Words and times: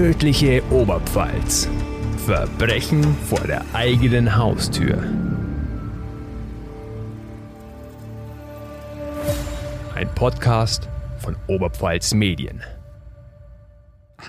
Tödliche 0.00 0.62
Oberpfalz. 0.70 1.68
Verbrechen 2.24 3.04
vor 3.28 3.40
der 3.40 3.62
eigenen 3.74 4.34
Haustür. 4.34 4.96
Ein 9.94 10.08
Podcast 10.14 10.88
von 11.18 11.36
Oberpfalz 11.48 12.14
Medien. 12.14 12.62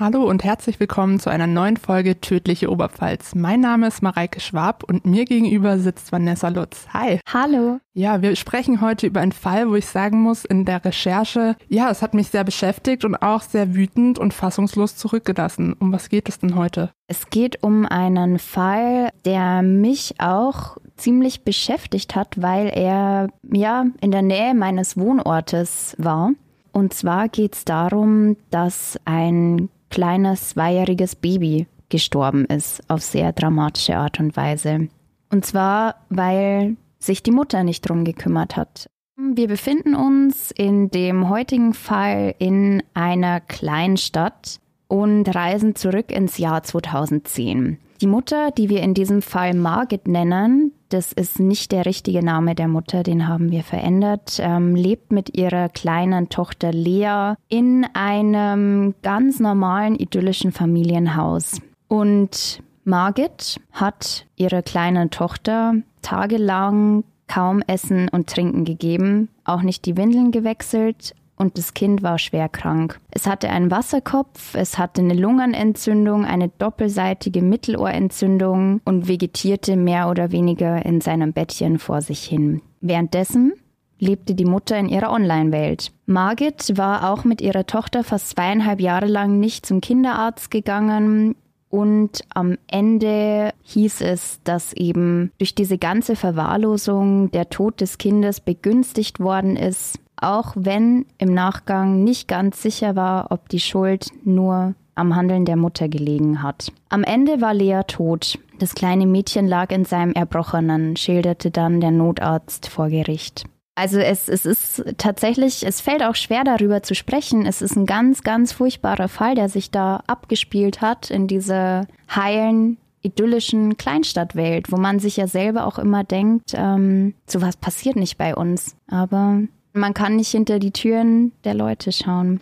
Hallo 0.01 0.23
und 0.23 0.43
herzlich 0.43 0.79
willkommen 0.79 1.19
zu 1.19 1.29
einer 1.29 1.45
neuen 1.45 1.77
Folge 1.77 2.19
Tödliche 2.19 2.71
Oberpfalz. 2.71 3.35
Mein 3.35 3.59
Name 3.59 3.85
ist 3.85 4.01
Mareike 4.01 4.39
Schwab 4.39 4.83
und 4.83 5.05
mir 5.05 5.25
gegenüber 5.25 5.77
sitzt 5.77 6.11
Vanessa 6.11 6.47
Lutz. 6.47 6.87
Hi. 6.91 7.19
Hallo. 7.31 7.77
Ja, 7.93 8.23
wir 8.23 8.35
sprechen 8.35 8.81
heute 8.81 9.05
über 9.05 9.19
einen 9.19 9.31
Fall, 9.31 9.69
wo 9.69 9.75
ich 9.75 9.85
sagen 9.85 10.19
muss, 10.19 10.43
in 10.43 10.65
der 10.65 10.83
Recherche, 10.83 11.55
ja, 11.67 11.91
es 11.91 12.01
hat 12.01 12.15
mich 12.15 12.29
sehr 12.29 12.43
beschäftigt 12.43 13.05
und 13.05 13.13
auch 13.13 13.43
sehr 13.43 13.75
wütend 13.75 14.17
und 14.17 14.33
fassungslos 14.33 14.95
zurückgelassen. 14.95 15.75
Um 15.79 15.93
was 15.93 16.09
geht 16.09 16.29
es 16.29 16.39
denn 16.39 16.55
heute? 16.55 16.89
Es 17.05 17.29
geht 17.29 17.61
um 17.61 17.85
einen 17.85 18.39
Fall, 18.39 19.09
der 19.23 19.61
mich 19.61 20.15
auch 20.17 20.77
ziemlich 20.95 21.43
beschäftigt 21.43 22.15
hat, 22.15 22.41
weil 22.41 22.69
er 22.69 23.27
ja 23.43 23.85
in 24.01 24.09
der 24.09 24.23
Nähe 24.23 24.55
meines 24.55 24.97
Wohnortes 24.97 25.95
war. 25.99 26.31
Und 26.71 26.95
zwar 26.95 27.29
geht 27.29 27.53
es 27.53 27.65
darum, 27.65 28.37
dass 28.49 28.99
ein 29.05 29.69
kleines 29.91 30.49
zweijähriges 30.49 31.15
Baby 31.15 31.67
gestorben 31.89 32.45
ist 32.45 32.81
auf 32.89 33.03
sehr 33.03 33.33
dramatische 33.33 33.97
Art 33.97 34.19
und 34.19 34.35
Weise. 34.35 34.87
Und 35.29 35.45
zwar, 35.45 35.95
weil 36.09 36.77
sich 36.97 37.21
die 37.21 37.31
Mutter 37.31 37.63
nicht 37.63 37.87
drum 37.87 38.03
gekümmert 38.03 38.57
hat. 38.57 38.89
Wir 39.17 39.47
befinden 39.47 39.93
uns 39.93 40.51
in 40.51 40.89
dem 40.89 41.29
heutigen 41.29 41.73
Fall 41.73 42.33
in 42.39 42.81
einer 42.93 43.39
Kleinstadt 43.39 44.59
und 44.87 45.33
reisen 45.33 45.75
zurück 45.75 46.11
ins 46.11 46.37
Jahr 46.37 46.63
2010. 46.63 47.77
Die 48.01 48.07
Mutter, 48.07 48.51
die 48.51 48.69
wir 48.69 48.81
in 48.81 48.93
diesem 48.93 49.21
Fall 49.21 49.53
Margit 49.53 50.07
nennen, 50.07 50.73
das 50.93 51.13
ist 51.13 51.39
nicht 51.39 51.71
der 51.71 51.85
richtige 51.85 52.23
Name 52.23 52.53
der 52.53 52.67
Mutter, 52.67 53.03
den 53.03 53.27
haben 53.27 53.51
wir 53.51 53.63
verändert, 53.63 54.39
ähm, 54.41 54.75
lebt 54.75 55.11
mit 55.11 55.37
ihrer 55.37 55.69
kleinen 55.69 56.29
Tochter 56.29 56.71
Lea 56.71 57.33
in 57.47 57.85
einem 57.93 58.95
ganz 59.01 59.39
normalen 59.39 59.95
idyllischen 59.95 60.51
Familienhaus. 60.51 61.61
Und 61.87 62.61
Margit 62.83 63.59
hat 63.71 64.25
ihrer 64.35 64.61
kleinen 64.61 65.11
Tochter 65.11 65.75
tagelang 66.01 67.03
kaum 67.27 67.61
Essen 67.65 68.09
und 68.09 68.27
Trinken 68.27 68.65
gegeben, 68.65 69.29
auch 69.45 69.61
nicht 69.61 69.85
die 69.85 69.95
Windeln 69.95 70.31
gewechselt, 70.31 71.15
und 71.41 71.57
das 71.57 71.73
Kind 71.73 72.03
war 72.03 72.19
schwer 72.19 72.47
krank. 72.47 72.99
Es 73.09 73.25
hatte 73.25 73.49
einen 73.49 73.71
Wasserkopf, 73.71 74.53
es 74.53 74.77
hatte 74.77 75.01
eine 75.01 75.15
Lungenentzündung, 75.15 76.23
eine 76.23 76.49
doppelseitige 76.49 77.41
Mittelohrentzündung 77.41 78.79
und 78.85 79.07
vegetierte 79.07 79.75
mehr 79.75 80.07
oder 80.07 80.31
weniger 80.31 80.85
in 80.85 81.01
seinem 81.01 81.33
Bettchen 81.33 81.79
vor 81.79 82.01
sich 82.01 82.23
hin. 82.23 82.61
Währenddessen 82.79 83.53
lebte 83.97 84.35
die 84.35 84.45
Mutter 84.45 84.77
in 84.77 84.87
ihrer 84.87 85.11
Online-Welt. 85.11 85.91
Margit 86.05 86.77
war 86.77 87.11
auch 87.11 87.23
mit 87.23 87.41
ihrer 87.41 87.65
Tochter 87.65 88.03
fast 88.03 88.29
zweieinhalb 88.29 88.79
Jahre 88.79 89.07
lang 89.07 89.39
nicht 89.39 89.65
zum 89.65 89.81
Kinderarzt 89.81 90.51
gegangen. 90.51 91.35
Und 91.69 92.21
am 92.33 92.57
Ende 92.67 93.53
hieß 93.63 94.01
es, 94.01 94.41
dass 94.43 94.73
eben 94.73 95.31
durch 95.37 95.55
diese 95.55 95.77
ganze 95.77 96.15
Verwahrlosung 96.15 97.31
der 97.31 97.49
Tod 97.49 97.79
des 97.79 97.97
Kindes 97.97 98.41
begünstigt 98.41 99.19
worden 99.19 99.55
ist 99.55 99.97
auch 100.21 100.53
wenn 100.55 101.05
im 101.17 101.33
Nachgang 101.33 102.03
nicht 102.03 102.27
ganz 102.27 102.61
sicher 102.61 102.95
war, 102.95 103.31
ob 103.31 103.49
die 103.49 103.59
Schuld 103.59 104.07
nur 104.23 104.75
am 104.95 105.15
Handeln 105.15 105.45
der 105.45 105.55
Mutter 105.55 105.89
gelegen 105.89 106.43
hat. 106.43 106.71
Am 106.89 107.03
Ende 107.03 107.41
war 107.41 107.53
Lea 107.53 107.81
tot. 107.87 108.39
Das 108.59 108.75
kleine 108.75 109.07
Mädchen 109.07 109.47
lag 109.47 109.71
in 109.71 109.85
seinem 109.85 110.13
Erbrochenen, 110.13 110.95
schilderte 110.95 111.49
dann 111.49 111.81
der 111.81 111.91
Notarzt 111.91 112.67
vor 112.67 112.89
Gericht. 112.89 113.45
Also 113.73 113.99
es, 113.99 114.27
es 114.27 114.45
ist 114.45 114.83
tatsächlich, 114.97 115.65
es 115.65 115.81
fällt 115.81 116.03
auch 116.03 116.15
schwer 116.15 116.43
darüber 116.43 116.83
zu 116.83 116.93
sprechen. 116.93 117.45
Es 117.45 117.61
ist 117.61 117.75
ein 117.75 117.85
ganz, 117.85 118.21
ganz 118.21 118.51
furchtbarer 118.51 119.07
Fall, 119.07 119.33
der 119.33 119.49
sich 119.49 119.71
da 119.71 120.03
abgespielt 120.07 120.81
hat 120.81 121.09
in 121.09 121.27
dieser 121.27 121.87
heilen, 122.13 122.77
idyllischen 123.01 123.77
Kleinstadtwelt, 123.77 124.71
wo 124.71 124.77
man 124.77 124.99
sich 124.99 125.17
ja 125.17 125.25
selber 125.25 125.65
auch 125.65 125.79
immer 125.79 126.03
denkt, 126.03 126.51
ähm, 126.53 127.15
sowas 127.25 127.57
passiert 127.57 127.95
nicht 127.95 128.17
bei 128.17 128.35
uns. 128.35 128.75
Aber 128.87 129.39
man 129.73 129.93
kann 129.93 130.15
nicht 130.15 130.29
hinter 130.29 130.59
die 130.59 130.71
Türen 130.71 131.31
der 131.43 131.53
Leute 131.53 131.91
schauen. 131.91 132.39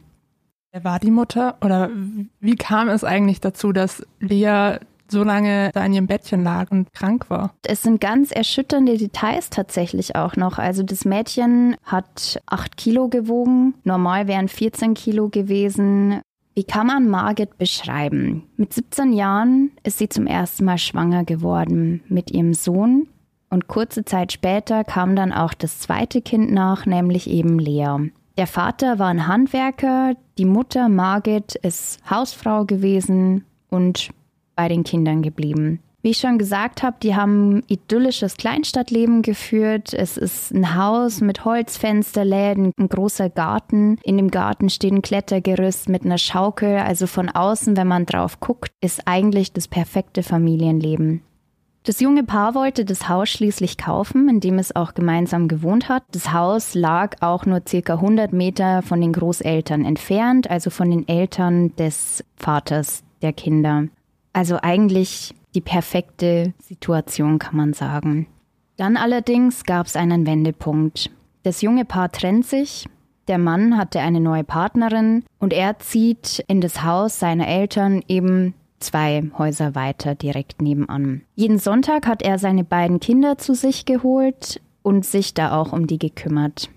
Wer 0.72 0.84
war 0.84 1.00
die 1.00 1.12
Mutter 1.12 1.58
oder 1.64 1.90
wie 2.40 2.56
kam 2.56 2.90
es 2.90 3.04
eigentlich 3.04 3.42
dazu, 3.42 3.72
dass 3.72 4.06
Lea 4.20 4.78
so 5.12 5.24
lange 5.24 5.72
da 5.74 5.86
in 5.86 5.94
ihrem 5.94 6.08
Bettchen 6.08 6.44
lag 6.44 6.72
und 6.72 6.94
krank 6.94 7.30
war. 7.30 7.56
Es 7.66 7.82
sind 7.82 8.00
ganz 8.00 8.32
erschütternde 8.32 8.98
Details 8.98 9.50
tatsächlich 9.50 10.16
auch 10.16 10.36
noch. 10.36 10.60
Also 10.60 10.84
das 10.84 11.06
Mädchen 11.06 11.76
hat 11.84 12.40
acht 12.46 12.78
Kilo 12.78 13.08
gewogen, 13.08 13.74
normal 13.84 14.28
wären 14.28 14.48
14 14.48 14.94
Kilo 14.94 15.30
gewesen. 15.30 16.22
Wie 16.54 16.64
kann 16.64 16.88
man 16.88 17.10
Margit 17.10 17.58
beschreiben? 17.58 18.44
Mit 18.58 18.74
17 18.74 19.14
Jahren 19.14 19.72
ist 19.84 19.98
sie 19.98 20.10
zum 20.10 20.28
ersten 20.28 20.66
Mal 20.66 20.78
schwanger 20.78 21.24
geworden 21.24 22.04
mit 22.08 22.32
ihrem 22.32 22.54
Sohn 22.54 23.08
und 23.50 23.68
kurze 23.68 24.06
Zeit 24.06 24.32
später 24.32 24.84
kam 24.84 25.16
dann 25.16 25.34
auch 25.34 25.54
das 25.54 25.80
zweite 25.80 26.22
Kind 26.22 26.52
nach, 26.52 26.86
nämlich 26.86 27.30
eben 27.30 27.60
Lea. 27.60 28.12
Der 28.38 28.48
Vater 28.48 29.00
war 29.00 29.08
ein 29.08 29.28
Handwerker, 29.28 30.14
die 30.38 30.46
Mutter 30.46 30.88
Margit 30.88 31.56
ist 31.56 32.00
Hausfrau 32.10 32.66
gewesen 32.66 33.44
und 33.70 34.12
bei 34.56 34.68
den 34.70 34.84
Kindern 34.84 35.22
geblieben. 35.22 35.80
Wie 36.02 36.12
ich 36.12 36.20
schon 36.20 36.38
gesagt 36.38 36.82
habe, 36.82 36.96
die 37.04 37.16
haben 37.16 37.62
idyllisches 37.68 38.38
Kleinstadtleben 38.38 39.22
geführt. 39.22 39.94
Es 39.94 40.16
ist 40.16 40.52
ein 40.52 40.76
Haus 40.76 41.20
mit 41.20 41.44
Holzfensterläden, 41.44 42.72
ein 42.80 42.88
großer 42.88 43.30
Garten. 43.30 43.98
In 44.04 44.16
dem 44.16 44.32
Garten 44.32 44.70
steht 44.70 44.94
ein 44.94 45.02
Klettergerüst 45.02 45.90
mit 45.90 46.06
einer 46.06 46.18
Schaukel. 46.18 46.78
Also 46.78 47.06
von 47.06 47.28
außen, 47.28 47.76
wenn 47.76 47.88
man 47.88 48.06
drauf 48.06 48.40
guckt, 48.40 48.72
ist 48.80 49.02
eigentlich 49.08 49.52
das 49.52 49.68
perfekte 49.68 50.24
Familienleben. 50.24 51.22
Das 51.84 52.02
junge 52.02 52.24
Paar 52.24 52.56
wollte 52.56 52.84
das 52.84 53.08
Haus 53.08 53.30
schließlich 53.30 53.78
kaufen, 53.78 54.28
in 54.28 54.40
dem 54.42 54.60
es 54.60 54.76
auch 54.76 54.94
gemeinsam 54.94 55.48
gewohnt 55.48 55.88
hat. 55.88 56.04
Das 56.12 56.34
Haus 56.34 56.76
lag 56.76 57.22
auch 57.22 57.46
nur 57.46 57.62
circa 57.68 57.94
100 57.94 58.34
Meter 58.34 58.82
von 58.82 59.00
den 59.00 59.14
Großeltern 59.14 59.86
entfernt, 59.86 60.50
also 60.50 60.70
von 60.70 60.92
den 60.92 61.08
Eltern 61.08 61.76
des 61.78 62.24
Vaters 62.36 63.04
der 63.22 63.34
Kinder. 63.34 63.86
Also 64.34 64.58
eigentlich 64.62 65.34
die 65.56 65.62
perfekte 65.62 66.54
Situation, 66.60 67.40
kann 67.40 67.56
man 67.56 67.74
sagen. 67.74 68.28
Dann 68.78 68.98
allerdings 68.98 69.64
gab 69.64 69.88
es 69.88 69.96
einen 69.96 70.28
Wendepunkt. 70.28 71.10
Das 71.44 71.62
junge 71.62 71.86
Paar 71.86 72.12
trennt 72.12 72.46
sich, 72.46 72.88
der 73.30 73.38
Mann 73.38 73.78
hatte 73.78 74.00
eine 74.00 74.20
neue 74.20 74.44
Partnerin 74.44 75.24
und 75.38 75.54
er 75.54 75.80
zieht 75.80 76.44
in 76.48 76.62
das 76.62 76.84
Haus 76.84 77.20
seiner 77.20 77.48
Eltern 77.48 78.04
eben 78.08 78.56
zwei 78.80 79.24
Häuser 79.38 79.76
weiter 79.76 80.16
direkt 80.16 80.62
nebenan. 80.62 81.22
Jeden 81.36 81.60
Sonntag 81.60 82.08
hat 82.08 82.22
er 82.22 82.40
seine 82.40 82.64
beiden 82.64 83.00
Kinder 83.00 83.38
zu 83.38 83.54
sich 83.54 83.86
geholt 83.86 84.62
und 84.82 85.06
sich 85.06 85.34
da 85.34 85.58
auch 85.60 85.74
um 85.74 85.88
die 85.88 86.00
gekümmert. 86.00 86.70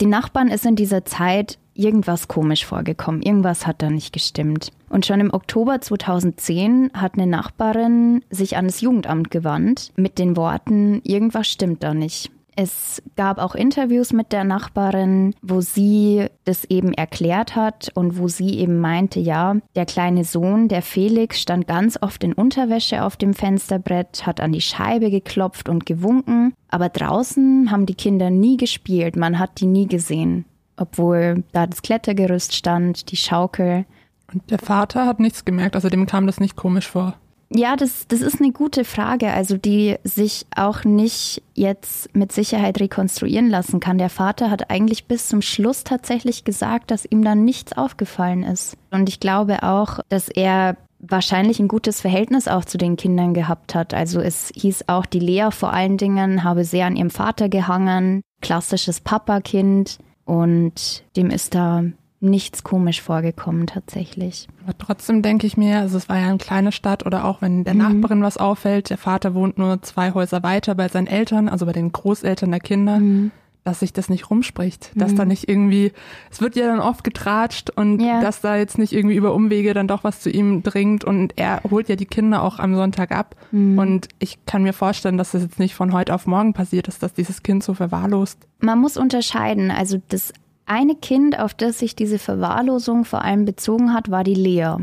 Den 0.00 0.10
Nachbarn 0.10 0.48
ist 0.48 0.66
in 0.66 0.76
dieser 0.76 1.04
Zeit 1.04 1.58
irgendwas 1.74 2.28
komisch 2.28 2.64
vorgekommen, 2.64 3.22
irgendwas 3.22 3.66
hat 3.66 3.82
da 3.82 3.90
nicht 3.90 4.12
gestimmt. 4.12 4.70
Und 4.88 5.06
schon 5.06 5.20
im 5.20 5.32
Oktober 5.32 5.80
2010 5.80 6.90
hat 6.94 7.14
eine 7.14 7.26
Nachbarin 7.26 8.22
sich 8.30 8.56
an 8.56 8.66
das 8.66 8.80
Jugendamt 8.80 9.30
gewandt 9.30 9.92
mit 9.96 10.18
den 10.18 10.36
Worten, 10.36 11.00
irgendwas 11.04 11.48
stimmt 11.48 11.82
da 11.82 11.94
nicht. 11.94 12.30
Es 12.56 13.02
gab 13.16 13.38
auch 13.38 13.54
Interviews 13.54 14.12
mit 14.12 14.32
der 14.32 14.44
Nachbarin, 14.44 15.34
wo 15.42 15.60
sie 15.60 16.26
das 16.44 16.64
eben 16.64 16.92
erklärt 16.92 17.56
hat 17.56 17.90
und 17.94 18.18
wo 18.18 18.28
sie 18.28 18.58
eben 18.58 18.78
meinte, 18.78 19.18
ja, 19.18 19.56
der 19.74 19.86
kleine 19.86 20.24
Sohn, 20.24 20.68
der 20.68 20.82
Felix, 20.82 21.40
stand 21.40 21.66
ganz 21.66 21.98
oft 22.00 22.22
in 22.22 22.32
Unterwäsche 22.32 23.02
auf 23.02 23.16
dem 23.16 23.34
Fensterbrett, 23.34 24.24
hat 24.24 24.40
an 24.40 24.52
die 24.52 24.60
Scheibe 24.60 25.10
geklopft 25.10 25.68
und 25.68 25.84
gewunken, 25.84 26.54
aber 26.68 26.88
draußen 26.88 27.70
haben 27.70 27.86
die 27.86 27.94
Kinder 27.94 28.30
nie 28.30 28.56
gespielt, 28.56 29.16
man 29.16 29.38
hat 29.38 29.60
die 29.60 29.66
nie 29.66 29.88
gesehen, 29.88 30.44
obwohl 30.76 31.42
da 31.52 31.66
das 31.66 31.82
Klettergerüst 31.82 32.54
stand, 32.54 33.10
die 33.10 33.16
Schaukel. 33.16 33.84
Und 34.32 34.50
der 34.50 34.58
Vater 34.58 35.06
hat 35.06 35.18
nichts 35.18 35.44
gemerkt, 35.44 35.74
also 35.74 35.88
dem 35.88 36.06
kam 36.06 36.26
das 36.26 36.40
nicht 36.40 36.56
komisch 36.56 36.88
vor. 36.88 37.14
Ja, 37.56 37.76
das, 37.76 38.08
das 38.08 38.20
ist 38.20 38.40
eine 38.40 38.50
gute 38.50 38.84
Frage, 38.84 39.32
also 39.32 39.56
die 39.56 39.94
sich 40.02 40.44
auch 40.56 40.82
nicht 40.82 41.40
jetzt 41.54 42.12
mit 42.12 42.32
Sicherheit 42.32 42.80
rekonstruieren 42.80 43.48
lassen 43.48 43.78
kann. 43.78 43.96
Der 43.96 44.10
Vater 44.10 44.50
hat 44.50 44.70
eigentlich 44.70 45.06
bis 45.06 45.28
zum 45.28 45.40
Schluss 45.40 45.84
tatsächlich 45.84 46.42
gesagt, 46.42 46.90
dass 46.90 47.04
ihm 47.04 47.22
dann 47.22 47.44
nichts 47.44 47.72
aufgefallen 47.72 48.42
ist. 48.42 48.76
Und 48.90 49.08
ich 49.08 49.20
glaube 49.20 49.62
auch, 49.62 50.00
dass 50.08 50.28
er 50.28 50.76
wahrscheinlich 50.98 51.60
ein 51.60 51.68
gutes 51.68 52.00
Verhältnis 52.00 52.48
auch 52.48 52.64
zu 52.64 52.76
den 52.76 52.96
Kindern 52.96 53.34
gehabt 53.34 53.76
hat. 53.76 53.94
Also 53.94 54.18
es 54.18 54.50
hieß 54.56 54.88
auch, 54.88 55.06
die 55.06 55.20
Lea 55.20 55.50
vor 55.52 55.72
allen 55.72 55.96
Dingen 55.96 56.42
habe 56.42 56.64
sehr 56.64 56.86
an 56.86 56.96
ihrem 56.96 57.10
Vater 57.10 57.48
gehangen, 57.48 58.22
klassisches 58.40 59.00
Papakind 59.00 59.98
und 60.24 61.04
dem 61.16 61.30
ist 61.30 61.54
da 61.54 61.84
nichts 62.24 62.64
komisch 62.64 63.02
vorgekommen 63.02 63.66
tatsächlich. 63.66 64.48
Aber 64.64 64.76
trotzdem 64.76 65.22
denke 65.22 65.46
ich 65.46 65.56
mir, 65.56 65.78
also 65.78 65.96
es 65.96 66.08
war 66.08 66.18
ja 66.18 66.28
eine 66.28 66.38
kleine 66.38 66.72
Stadt 66.72 67.06
oder 67.06 67.24
auch 67.24 67.42
wenn 67.42 67.64
der 67.64 67.74
mhm. 67.74 67.80
Nachbarin 67.80 68.22
was 68.22 68.38
auffällt, 68.38 68.90
der 68.90 68.98
Vater 68.98 69.34
wohnt 69.34 69.58
nur 69.58 69.82
zwei 69.82 70.12
Häuser 70.12 70.42
weiter 70.42 70.74
bei 70.74 70.88
seinen 70.88 71.06
Eltern, 71.06 71.48
also 71.48 71.66
bei 71.66 71.72
den 71.72 71.92
Großeltern 71.92 72.50
der 72.50 72.60
Kinder. 72.60 72.98
Mhm 72.98 73.30
dass 73.64 73.80
sich 73.80 73.94
das 73.94 74.10
nicht 74.10 74.30
rumspricht, 74.30 74.90
dass 74.94 75.12
mhm. 75.12 75.16
da 75.16 75.24
nicht 75.24 75.48
irgendwie, 75.48 75.92
es 76.30 76.40
wird 76.42 76.54
ja 76.54 76.66
dann 76.66 76.80
oft 76.80 77.02
getratscht 77.02 77.70
und 77.70 77.98
ja. 77.98 78.20
dass 78.20 78.42
da 78.42 78.56
jetzt 78.56 78.76
nicht 78.76 78.92
irgendwie 78.92 79.16
über 79.16 79.34
Umwege 79.34 79.72
dann 79.72 79.88
doch 79.88 80.04
was 80.04 80.20
zu 80.20 80.30
ihm 80.30 80.62
dringt 80.62 81.02
und 81.02 81.32
er 81.36 81.62
holt 81.70 81.88
ja 81.88 81.96
die 81.96 82.04
Kinder 82.04 82.42
auch 82.42 82.58
am 82.58 82.76
Sonntag 82.76 83.10
ab 83.10 83.34
mhm. 83.52 83.78
und 83.78 84.08
ich 84.18 84.44
kann 84.44 84.62
mir 84.62 84.74
vorstellen, 84.74 85.16
dass 85.16 85.32
das 85.32 85.42
jetzt 85.42 85.58
nicht 85.58 85.74
von 85.74 85.94
heute 85.94 86.14
auf 86.14 86.26
morgen 86.26 86.52
passiert 86.52 86.88
ist, 86.88 87.02
dass 87.02 87.14
dieses 87.14 87.42
Kind 87.42 87.64
so 87.64 87.72
verwahrlost. 87.72 88.38
Man 88.60 88.78
muss 88.78 88.98
unterscheiden, 88.98 89.70
also 89.70 90.00
das 90.08 90.34
eine 90.66 90.94
Kind, 90.94 91.38
auf 91.38 91.54
das 91.54 91.78
sich 91.78 91.96
diese 91.96 92.18
Verwahrlosung 92.18 93.04
vor 93.04 93.22
allem 93.22 93.44
bezogen 93.44 93.92
hat, 93.92 94.10
war 94.10 94.24
die 94.24 94.34
Lea. 94.34 94.76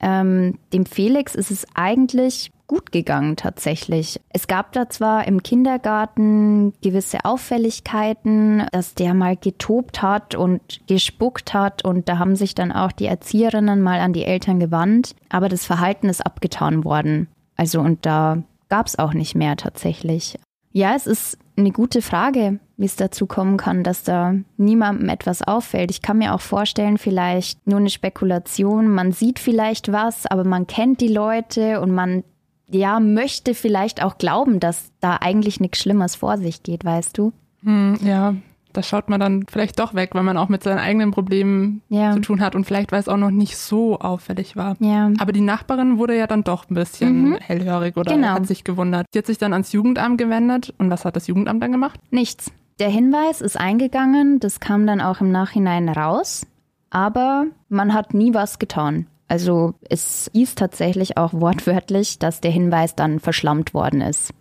Ähm, 0.00 0.58
dem 0.72 0.86
Felix 0.86 1.34
ist 1.34 1.50
es 1.50 1.66
eigentlich 1.74 2.52
gut 2.68 2.92
gegangen 2.92 3.34
tatsächlich. 3.36 4.20
Es 4.28 4.46
gab 4.46 4.72
da 4.72 4.88
zwar 4.88 5.26
im 5.26 5.42
Kindergarten 5.42 6.74
gewisse 6.82 7.24
Auffälligkeiten, 7.24 8.66
dass 8.72 8.94
der 8.94 9.14
mal 9.14 9.36
getobt 9.36 10.02
hat 10.02 10.34
und 10.34 10.86
gespuckt 10.86 11.54
hat 11.54 11.84
und 11.84 12.08
da 12.08 12.18
haben 12.18 12.36
sich 12.36 12.54
dann 12.54 12.70
auch 12.70 12.92
die 12.92 13.06
Erzieherinnen 13.06 13.80
mal 13.80 14.00
an 14.00 14.12
die 14.12 14.24
Eltern 14.24 14.60
gewandt, 14.60 15.16
aber 15.30 15.48
das 15.48 15.64
Verhalten 15.64 16.08
ist 16.08 16.24
abgetan 16.24 16.84
worden. 16.84 17.28
Also 17.56 17.80
und 17.80 18.04
da 18.04 18.42
gab 18.68 18.86
es 18.86 18.98
auch 18.98 19.14
nicht 19.14 19.34
mehr 19.34 19.56
tatsächlich. 19.56 20.38
Ja, 20.70 20.94
es 20.94 21.06
ist 21.06 21.38
eine 21.56 21.72
gute 21.72 22.02
Frage, 22.02 22.60
wie 22.78 22.86
es 22.86 22.96
dazu 22.96 23.26
kommen 23.26 23.56
kann, 23.56 23.82
dass 23.82 24.04
da 24.04 24.34
niemandem 24.56 25.08
etwas 25.08 25.42
auffällt. 25.42 25.90
Ich 25.90 26.00
kann 26.00 26.18
mir 26.18 26.32
auch 26.32 26.40
vorstellen, 26.40 26.96
vielleicht 26.96 27.66
nur 27.66 27.80
eine 27.80 27.90
Spekulation, 27.90 28.88
man 28.88 29.12
sieht 29.12 29.40
vielleicht 29.40 29.92
was, 29.92 30.26
aber 30.26 30.44
man 30.44 30.66
kennt 30.68 31.00
die 31.00 31.08
Leute 31.08 31.80
und 31.80 31.92
man 31.92 32.22
ja, 32.70 33.00
möchte 33.00 33.54
vielleicht 33.54 34.02
auch 34.02 34.18
glauben, 34.18 34.60
dass 34.60 34.92
da 35.00 35.16
eigentlich 35.16 35.58
nichts 35.58 35.78
Schlimmes 35.78 36.14
vor 36.14 36.38
sich 36.38 36.62
geht, 36.62 36.84
weißt 36.84 37.18
du? 37.18 37.32
Hm, 37.64 37.98
ja, 38.02 38.34
da 38.72 38.82
schaut 38.82 39.08
man 39.08 39.18
dann 39.18 39.44
vielleicht 39.48 39.80
doch 39.80 39.94
weg, 39.94 40.10
weil 40.12 40.22
man 40.22 40.36
auch 40.36 40.48
mit 40.48 40.62
seinen 40.62 40.78
eigenen 40.78 41.10
Problemen 41.10 41.82
ja. 41.88 42.12
zu 42.12 42.20
tun 42.20 42.40
hat 42.40 42.54
und 42.54 42.64
vielleicht, 42.64 42.92
weil 42.92 43.00
es 43.00 43.08
auch 43.08 43.16
noch 43.16 43.30
nicht 43.30 43.56
so 43.56 43.98
auffällig 43.98 44.54
war. 44.54 44.76
Ja. 44.78 45.10
Aber 45.18 45.32
die 45.32 45.40
Nachbarin 45.40 45.98
wurde 45.98 46.16
ja 46.16 46.28
dann 46.28 46.44
doch 46.44 46.70
ein 46.70 46.74
bisschen 46.74 47.30
mhm. 47.30 47.38
hellhörig 47.40 47.96
oder 47.96 48.12
genau. 48.12 48.28
hat 48.28 48.46
sich 48.46 48.62
gewundert. 48.62 49.06
Die 49.14 49.18
hat 49.18 49.26
sich 49.26 49.38
dann 49.38 49.52
ans 49.52 49.72
Jugendamt 49.72 50.18
gewendet 50.18 50.74
und 50.78 50.90
was 50.90 51.04
hat 51.04 51.16
das 51.16 51.26
Jugendamt 51.26 51.62
dann 51.62 51.72
gemacht? 51.72 51.98
Nichts. 52.10 52.52
Der 52.78 52.90
Hinweis 52.90 53.40
ist 53.40 53.58
eingegangen, 53.58 54.38
das 54.38 54.60
kam 54.60 54.86
dann 54.86 55.00
auch 55.00 55.20
im 55.20 55.32
Nachhinein 55.32 55.88
raus, 55.88 56.46
aber 56.90 57.46
man 57.68 57.92
hat 57.92 58.14
nie 58.14 58.34
was 58.34 58.60
getan. 58.60 59.08
Also 59.26 59.74
es 59.90 60.30
hieß 60.32 60.54
tatsächlich 60.54 61.16
auch 61.16 61.32
wortwörtlich, 61.32 62.20
dass 62.20 62.40
der 62.40 62.52
Hinweis 62.52 62.94
dann 62.94 63.18
verschlammt 63.18 63.74
worden 63.74 64.00
ist. 64.00 64.32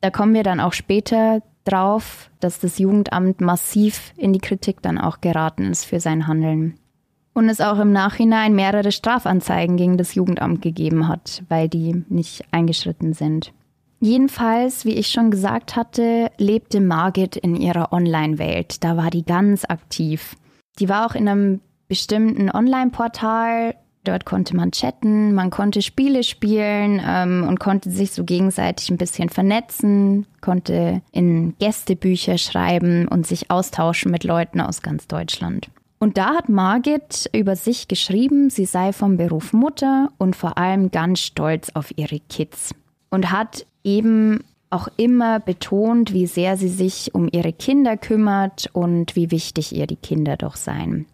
Da 0.00 0.10
kommen 0.10 0.32
wir 0.32 0.42
dann 0.42 0.58
auch 0.58 0.72
später 0.72 1.42
drauf, 1.64 2.30
dass 2.40 2.58
das 2.58 2.78
Jugendamt 2.78 3.40
massiv 3.42 4.14
in 4.16 4.32
die 4.32 4.40
Kritik 4.40 4.80
dann 4.80 4.98
auch 4.98 5.20
geraten 5.20 5.70
ist 5.70 5.84
für 5.84 6.00
sein 6.00 6.26
Handeln. 6.26 6.78
Und 7.34 7.48
es 7.48 7.60
auch 7.60 7.78
im 7.78 7.92
Nachhinein 7.92 8.54
mehrere 8.54 8.90
Strafanzeigen 8.90 9.76
gegen 9.76 9.96
das 9.96 10.14
Jugendamt 10.14 10.62
gegeben 10.62 11.08
hat, 11.08 11.44
weil 11.48 11.68
die 11.68 12.04
nicht 12.08 12.44
eingeschritten 12.50 13.12
sind. 13.12 13.52
Jedenfalls, 14.02 14.84
wie 14.84 14.94
ich 14.94 15.08
schon 15.08 15.30
gesagt 15.30 15.76
hatte, 15.76 16.30
lebte 16.36 16.80
Margit 16.80 17.36
in 17.36 17.54
ihrer 17.54 17.92
Online-Welt. 17.92 18.82
Da 18.82 18.96
war 18.96 19.10
die 19.10 19.24
ganz 19.24 19.64
aktiv. 19.64 20.36
Die 20.80 20.88
war 20.88 21.06
auch 21.06 21.14
in 21.14 21.28
einem 21.28 21.60
bestimmten 21.88 22.50
Online-Portal 22.50 23.74
Dort 24.04 24.24
konnte 24.24 24.56
man 24.56 24.72
chatten, 24.72 25.32
man 25.32 25.50
konnte 25.50 25.80
Spiele 25.80 26.24
spielen 26.24 27.00
ähm, 27.06 27.46
und 27.46 27.60
konnte 27.60 27.88
sich 27.88 28.10
so 28.10 28.24
gegenseitig 28.24 28.90
ein 28.90 28.96
bisschen 28.96 29.28
vernetzen, 29.28 30.26
konnte 30.40 31.02
in 31.12 31.54
Gästebücher 31.58 32.36
schreiben 32.36 33.06
und 33.06 33.28
sich 33.28 33.50
austauschen 33.52 34.10
mit 34.10 34.24
Leuten 34.24 34.60
aus 34.60 34.82
ganz 34.82 35.06
Deutschland. 35.06 35.70
Und 36.00 36.18
da 36.18 36.34
hat 36.34 36.48
Margit 36.48 37.30
über 37.32 37.54
sich 37.54 37.86
geschrieben, 37.86 38.50
sie 38.50 38.64
sei 38.64 38.92
vom 38.92 39.18
Beruf 39.18 39.52
Mutter 39.52 40.10
und 40.18 40.34
vor 40.34 40.58
allem 40.58 40.90
ganz 40.90 41.20
stolz 41.20 41.70
auf 41.74 41.96
ihre 41.96 42.18
Kids. 42.18 42.74
Und 43.08 43.30
hat 43.30 43.66
eben 43.84 44.40
auch 44.70 44.88
immer 44.96 45.38
betont, 45.38 46.12
wie 46.12 46.26
sehr 46.26 46.56
sie 46.56 46.68
sich 46.68 47.14
um 47.14 47.28
ihre 47.30 47.52
Kinder 47.52 47.96
kümmert 47.96 48.70
und 48.72 49.14
wie 49.16 49.30
wichtig 49.30 49.74
ihr 49.74 49.86
die 49.86 49.96
Kinder 49.96 50.36
doch 50.36 50.56
seien. 50.56 51.06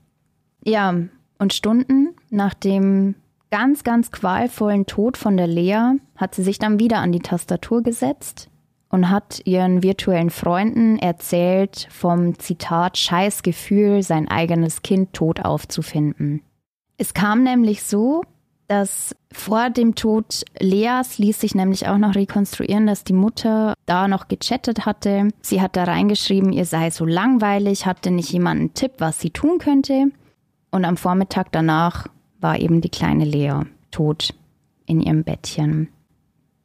Ja, 0.65 0.95
und 1.39 1.53
Stunden 1.53 2.15
nach 2.31 2.55
dem 2.55 3.15
ganz, 3.51 3.85
ganz 3.85 4.11
qualvollen 4.11 4.87
Tod 4.87 5.17
von 5.17 5.37
der 5.37 5.47
Lea 5.47 5.95
hat 6.17 6.35
sie 6.35 6.43
sich 6.43 6.59
dann 6.59 6.79
wieder 6.79 6.99
an 6.99 7.13
die 7.13 7.21
Tastatur 7.21 7.83
gesetzt 7.83 8.49
und 8.91 9.11
hat 9.11 9.41
ihren 9.45 9.83
virtuellen 9.83 10.31
Freunden 10.31 10.99
erzählt 10.99 11.89
vom 11.91 12.39
Zitat 12.39 12.97
Scheißgefühl, 12.97 14.03
sein 14.03 14.29
eigenes 14.29 14.83
Kind 14.83 15.13
tot 15.13 15.45
aufzufinden. 15.45 16.43
Es 16.97 17.15
kam 17.15 17.43
nämlich 17.43 17.83
so, 17.83 18.23
dass 18.69 19.17
vor 19.33 19.71
dem 19.71 19.95
Tod 19.95 20.45
Leas 20.61 21.19
ließ 21.19 21.41
sich 21.41 21.55
nämlich 21.55 21.89
auch 21.89 21.99
noch 21.99 22.15
rekonstruieren, 22.15 22.87
dass 22.87 23.03
die 23.03 23.15
Mutter 23.15 23.75
da 23.87 24.09
noch 24.09 24.29
gechattet 24.29 24.87
hatte. 24.87 25.29
Sie 25.41 25.61
hat 25.61 25.75
da 25.75 25.85
reingeschrieben, 25.85 26.53
ihr 26.53 26.67
sei 26.67 26.91
so 26.91 27.05
langweilig, 27.07 27.87
hatte 27.87 28.11
nicht 28.11 28.31
jemand 28.31 28.61
einen 28.61 28.75
Tipp, 28.75 28.93
was 28.99 29.21
sie 29.21 29.31
tun 29.31 29.59
könnte. 29.59 30.13
Und 30.71 30.85
am 30.85 30.99
Vormittag 30.99 31.51
danach 31.51 32.09
war 32.41 32.59
eben 32.59 32.83
die 32.83 32.91
kleine 32.91 33.25
Lea 33.25 33.63
tot 33.91 34.35
in 34.85 35.01
ihrem 35.01 35.25
Bettchen. 35.25 35.89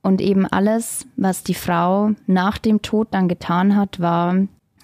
Und 0.02 0.20
eben 0.20 0.46
alles, 0.46 1.08
was 1.16 1.44
die 1.44 1.54
Frau 1.54 2.12
nach 2.28 2.58
dem 2.58 2.82
Tod 2.82 3.08
dann 3.12 3.30
getan 3.30 3.78
hat, 3.78 4.02
war, 4.02 4.36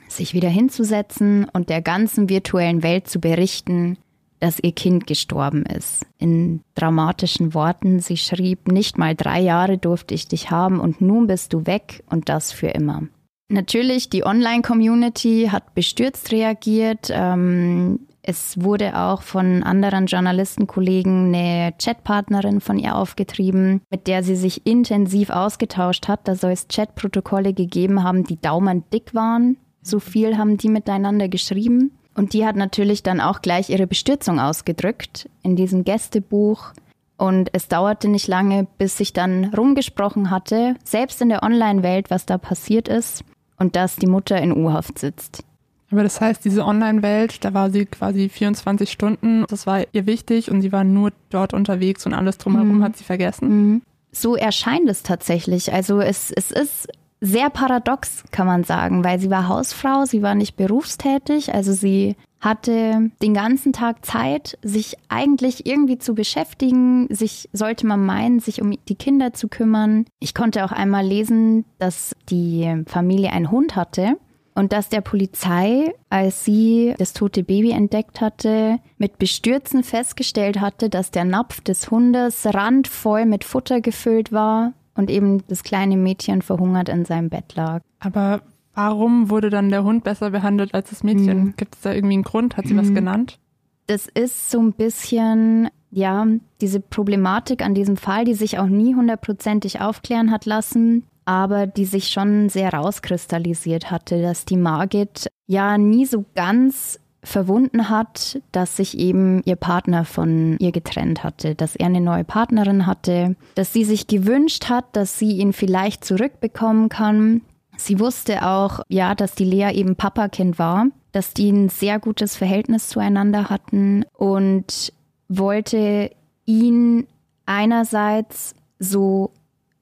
sich 0.08 0.34
wieder 0.34 0.50
hinzusetzen 0.50 1.48
und 1.52 1.70
der 1.70 1.82
ganzen 1.82 2.30
virtuellen 2.30 2.82
Welt 2.82 3.10
zu 3.10 3.20
berichten, 3.20 3.98
dass 4.40 4.60
ihr 4.60 4.72
Kind 4.72 5.08
gestorben 5.08 5.64
ist. 5.66 6.06
In 6.18 6.62
dramatischen 6.76 7.54
Worten, 7.54 8.00
sie 8.00 8.18
schrieb, 8.18 8.68
nicht 8.68 8.98
mal 8.98 9.16
drei 9.16 9.40
Jahre 9.40 9.78
durfte 9.78 10.14
ich 10.14 10.28
dich 10.28 10.52
haben 10.52 10.80
und 10.80 11.02
nun 11.02 11.28
bist 11.28 11.54
du 11.54 11.66
weg 11.66 12.04
und 12.10 12.30
das 12.30 12.52
für 12.52 12.68
immer. 12.68 13.04
Natürlich, 13.52 14.10
die 14.10 14.26
Online-Community 14.26 15.50
hat 15.52 15.74
bestürzt 15.74 16.32
reagiert. 16.32 17.10
Ähm, 17.12 18.08
es 18.22 18.62
wurde 18.62 18.96
auch 18.96 19.24
von 19.24 19.64
anderen 19.64 20.06
Journalistenkollegen 20.06 21.34
eine 21.34 21.74
Chatpartnerin 21.82 22.62
von 22.62 22.78
ihr 22.78 22.96
aufgetrieben, 22.96 23.82
mit 23.90 24.06
der 24.06 24.22
sie 24.22 24.36
sich 24.36 24.68
intensiv 24.68 25.32
ausgetauscht 25.32 26.08
hat. 26.08 26.28
Da 26.28 26.36
soll 26.36 26.52
es 26.52 26.68
Chatprotokolle 26.68 27.54
gegeben 27.54 28.04
haben, 28.04 28.24
die 28.24 28.40
daumendick 28.40 29.16
waren. 29.16 29.58
So 29.82 30.00
viel 30.00 30.38
haben 30.38 30.58
die 30.58 30.70
miteinander 30.70 31.28
geschrieben. 31.28 31.98
Und 32.20 32.34
die 32.34 32.46
hat 32.46 32.58
natürlich 32.58 33.02
dann 33.02 33.22
auch 33.22 33.42
gleich 33.42 33.70
ihre 33.70 33.88
Bestürzung 33.88 34.42
ausgedrückt 34.42 35.30
in 35.42 35.56
diesem 35.56 35.86
Gästebuch. 35.86 36.74
Und 37.16 37.50
es 37.54 37.70
dauerte 37.70 38.10
nicht 38.10 38.28
lange, 38.28 38.68
bis 38.78 38.98
sich 38.98 39.14
dann 39.14 39.54
rumgesprochen 39.56 40.30
hatte, 40.30 40.76
selbst 40.84 41.22
in 41.22 41.30
der 41.30 41.44
Online-Welt, 41.44 42.10
was 42.10 42.26
da 42.26 42.38
passiert 42.38 42.90
ist 42.90 43.24
und 43.58 43.78
dass 43.78 43.96
die 43.96 44.06
Mutter 44.06 44.38
in 44.38 44.52
U-Haft 44.52 45.00
sitzt. 45.00 45.46
Aber 45.92 46.04
das 46.04 46.20
heißt, 46.20 46.44
diese 46.44 46.66
Online-Welt, 46.66 47.46
da 47.46 47.54
war 47.54 47.72
sie 47.72 47.86
quasi 47.86 48.28
24 48.28 48.92
Stunden, 48.92 49.46
das 49.48 49.66
war 49.66 49.86
ihr 49.94 50.06
wichtig 50.06 50.52
und 50.52 50.60
sie 50.60 50.74
war 50.74 50.84
nur 50.84 51.14
dort 51.30 51.54
unterwegs 51.54 52.06
und 52.06 52.14
alles 52.14 52.38
drumherum 52.38 52.80
mhm. 52.80 52.84
hat 52.84 52.98
sie 52.98 53.06
vergessen. 53.06 53.48
Mhm. 53.48 53.82
So 54.12 54.36
erscheint 54.36 54.90
es 54.90 55.04
tatsächlich. 55.04 55.72
Also 55.72 56.02
es, 56.02 56.32
es 56.32 56.52
ist 56.52 56.90
sehr 57.22 57.50
paradox, 57.50 58.24
kann 58.32 58.48
man 58.48 58.64
sagen, 58.64 59.04
weil 59.04 59.20
sie 59.20 59.30
war 59.30 59.48
Hausfrau, 59.48 60.06
sie 60.06 60.22
war 60.22 60.36
nicht 60.36 60.56
berufstätig, 60.56 61.54
also 61.54 61.74
sie 61.74 62.16
hatte 62.40 63.12
den 63.22 63.34
ganzen 63.34 63.74
Tag 63.74 64.06
Zeit, 64.06 64.58
sich 64.62 64.96
eigentlich 65.10 65.66
irgendwie 65.66 65.98
zu 65.98 66.16
beschäftigen, 66.16 67.14
sich 67.14 67.50
sollte 67.52 67.86
man 67.86 68.06
meinen, 68.06 68.40
sich 68.40 68.62
um 68.62 68.74
die 68.88 68.96
Kinder 68.96 69.34
zu 69.34 69.50
kümmern. 69.50 70.06
Ich 70.20 70.34
konnte 70.34 70.64
auch 70.64 70.72
einmal 70.72 71.06
lesen, 71.06 71.66
dass 71.80 72.16
die 72.30 72.84
Familie 72.88 73.32
einen 73.32 73.52
Hund 73.52 73.76
hatte 73.76 74.18
und 74.56 74.72
dass 74.72 74.88
der 74.88 75.02
Polizei, 75.02 75.94
als 76.10 76.46
sie 76.46 76.94
das 76.98 77.12
tote 77.12 77.44
Baby 77.44 77.72
entdeckt 77.72 78.22
hatte, 78.22 78.80
mit 78.98 79.18
Bestürzen 79.18 79.84
festgestellt 79.84 80.62
hatte, 80.62 80.90
dass 80.90 81.12
der 81.12 81.26
Napf 81.26 81.60
des 81.62 81.92
Hundes 81.92 82.46
randvoll 82.46 83.26
mit 83.26 83.44
Futter 83.44 83.82
gefüllt 83.82 84.32
war 84.32 84.74
und 85.00 85.10
eben 85.10 85.44
das 85.48 85.64
kleine 85.64 85.98
Mädchen 85.98 86.42
verhungert 86.42 86.90
in 86.90 87.06
seinem 87.06 87.30
Bett 87.30 87.56
lag. 87.56 87.82
Aber 88.00 88.42
warum 88.76 89.30
wurde 89.30 89.50
dann 89.50 89.70
der 89.70 89.84
Hund 89.84 90.04
besser 90.04 90.30
behandelt 90.30 90.74
als 90.74 90.92
das 90.92 91.04
Mädchen? 91.04 91.40
Mhm. 91.40 91.54
Gibt 91.58 91.76
es 91.76 91.82
da 91.82 91.94
irgendwie 91.94 92.16
einen 92.16 92.24
Grund? 92.24 92.58
Hat 92.58 92.68
sie 92.68 92.74
mhm. 92.74 92.80
was 92.80 92.94
genannt? 92.94 93.40
Das 93.88 94.08
ist 94.08 94.52
so 94.52 94.60
ein 94.60 94.74
bisschen 94.74 95.70
ja, 95.92 96.28
diese 96.62 96.80
Problematik 96.80 97.64
an 97.64 97.74
diesem 97.74 97.98
Fall, 97.98 98.26
die 98.26 98.36
sich 98.36 98.60
auch 98.60 98.68
nie 98.68 98.94
hundertprozentig 98.94 99.82
aufklären 99.82 100.32
hat 100.32 100.46
lassen, 100.46 101.04
aber 101.26 101.68
die 101.68 101.86
sich 101.86 102.10
schon 102.10 102.50
sehr 102.50 102.74
rauskristallisiert 102.74 103.90
hatte, 103.90 104.22
dass 104.22 104.46
die 104.46 104.58
Margit 104.58 105.28
ja 105.48 105.78
nie 105.78 106.06
so 106.06 106.26
ganz 106.36 106.99
verwunden 107.24 107.90
hat, 107.90 108.42
dass 108.52 108.78
sich 108.78 108.98
eben 108.98 109.42
ihr 109.44 109.56
Partner 109.56 110.06
von 110.06 110.58
ihr 110.60 110.72
getrennt 110.72 111.24
hatte, 111.24 111.56
dass 111.56 111.76
er 111.76 111.88
eine 111.88 112.02
neue 112.02 112.24
Partnerin 112.24 112.86
hatte, 112.86 113.36
dass 113.56 113.74
sie 113.74 113.84
sich 113.84 114.08
gewünscht 114.08 114.70
hat, 114.70 114.86
dass 114.94 115.20
sie 115.20 115.38
ihn 115.38 115.54
vielleicht 115.54 116.06
zurückbekommen 116.06 116.90
kann. 116.90 117.42
Sie 117.78 118.00
wusste 118.00 118.46
auch, 118.46 118.82
ja, 118.88 119.16
dass 119.16 119.36
die 119.36 119.46
Lea 119.46 119.72
eben 119.74 119.96
Papakind 119.96 120.60
war, 120.60 120.88
dass 121.12 121.34
die 121.34 121.52
ein 121.52 121.70
sehr 121.70 122.00
gutes 122.00 122.36
Verhältnis 122.36 122.90
zueinander 122.90 123.50
hatten 123.50 124.06
und 124.14 124.94
wollte 125.28 126.12
ihn 126.46 127.08
einerseits 127.46 128.56
so 128.80 129.32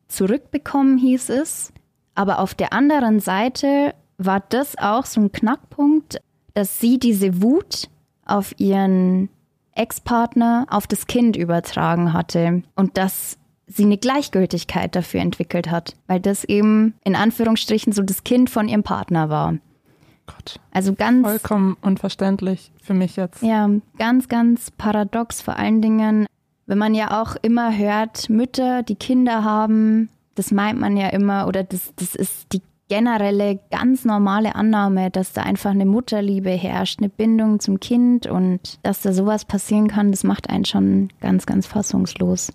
zurückbekommen, 0.07 0.97
hieß 0.97 1.29
es, 1.29 1.71
aber 2.15 2.39
auf 2.39 2.55
der 2.55 2.73
anderen 2.73 3.19
Seite 3.19 3.93
war 4.17 4.41
das 4.49 4.77
auch 4.77 5.05
so 5.05 5.21
ein 5.21 5.31
Knackpunkt, 5.31 6.19
dass 6.57 6.79
sie 6.79 6.97
diese 6.97 7.43
Wut 7.43 7.87
auf 8.25 8.55
ihren 8.57 9.29
Ex-Partner 9.75 10.65
auf 10.71 10.87
das 10.87 11.05
Kind 11.05 11.37
übertragen 11.37 12.13
hatte 12.13 12.63
und 12.75 12.97
dass 12.97 13.37
sie 13.67 13.83
eine 13.83 13.99
Gleichgültigkeit 13.99 14.95
dafür 14.95 15.19
entwickelt 15.21 15.69
hat, 15.69 15.95
weil 16.07 16.19
das 16.19 16.43
eben 16.43 16.95
in 17.03 17.15
Anführungsstrichen 17.15 17.93
so 17.93 18.01
das 18.01 18.23
Kind 18.23 18.49
von 18.49 18.67
ihrem 18.67 18.81
Partner 18.81 19.29
war. 19.29 19.57
Gott. 20.25 20.59
Also 20.71 20.93
ganz 20.95 21.27
Vollkommen 21.27 21.77
unverständlich 21.81 22.71
für 22.81 22.95
mich 22.95 23.17
jetzt. 23.17 23.43
ja, 23.43 23.69
ganz 23.99 24.27
ganz 24.27 24.71
paradox 24.71 25.43
vor 25.43 25.57
allen 25.57 25.83
Dingen, 25.83 26.25
wenn 26.65 26.79
man 26.79 26.95
ja 26.95 27.21
auch 27.21 27.35
immer 27.43 27.77
hört, 27.77 28.31
Mütter, 28.31 28.81
die 28.81 28.95
Kinder 28.95 29.43
haben, 29.43 30.09
das 30.33 30.49
meint 30.49 30.79
man 30.79 30.97
ja 30.97 31.09
immer 31.09 31.47
oder 31.47 31.63
das 31.63 31.93
das 31.97 32.15
ist 32.15 32.51
die 32.51 32.63
generelle 32.89 33.59
ganz 33.71 34.05
normale 34.05 34.55
Annahme, 34.55 35.11
dass 35.11 35.33
da 35.33 35.43
einfach 35.43 35.71
eine 35.71 35.85
Mutterliebe 35.85 36.49
herrscht, 36.51 36.99
eine 36.99 37.09
Bindung 37.09 37.59
zum 37.59 37.79
Kind 37.79 38.27
und 38.27 38.79
dass 38.83 39.01
da 39.01 39.11
sowas 39.13 39.45
passieren 39.45 39.87
kann, 39.87 40.11
das 40.11 40.23
macht 40.23 40.49
einen 40.49 40.65
schon 40.65 41.09
ganz 41.19 41.45
ganz 41.45 41.67
fassungslos. 41.67 42.51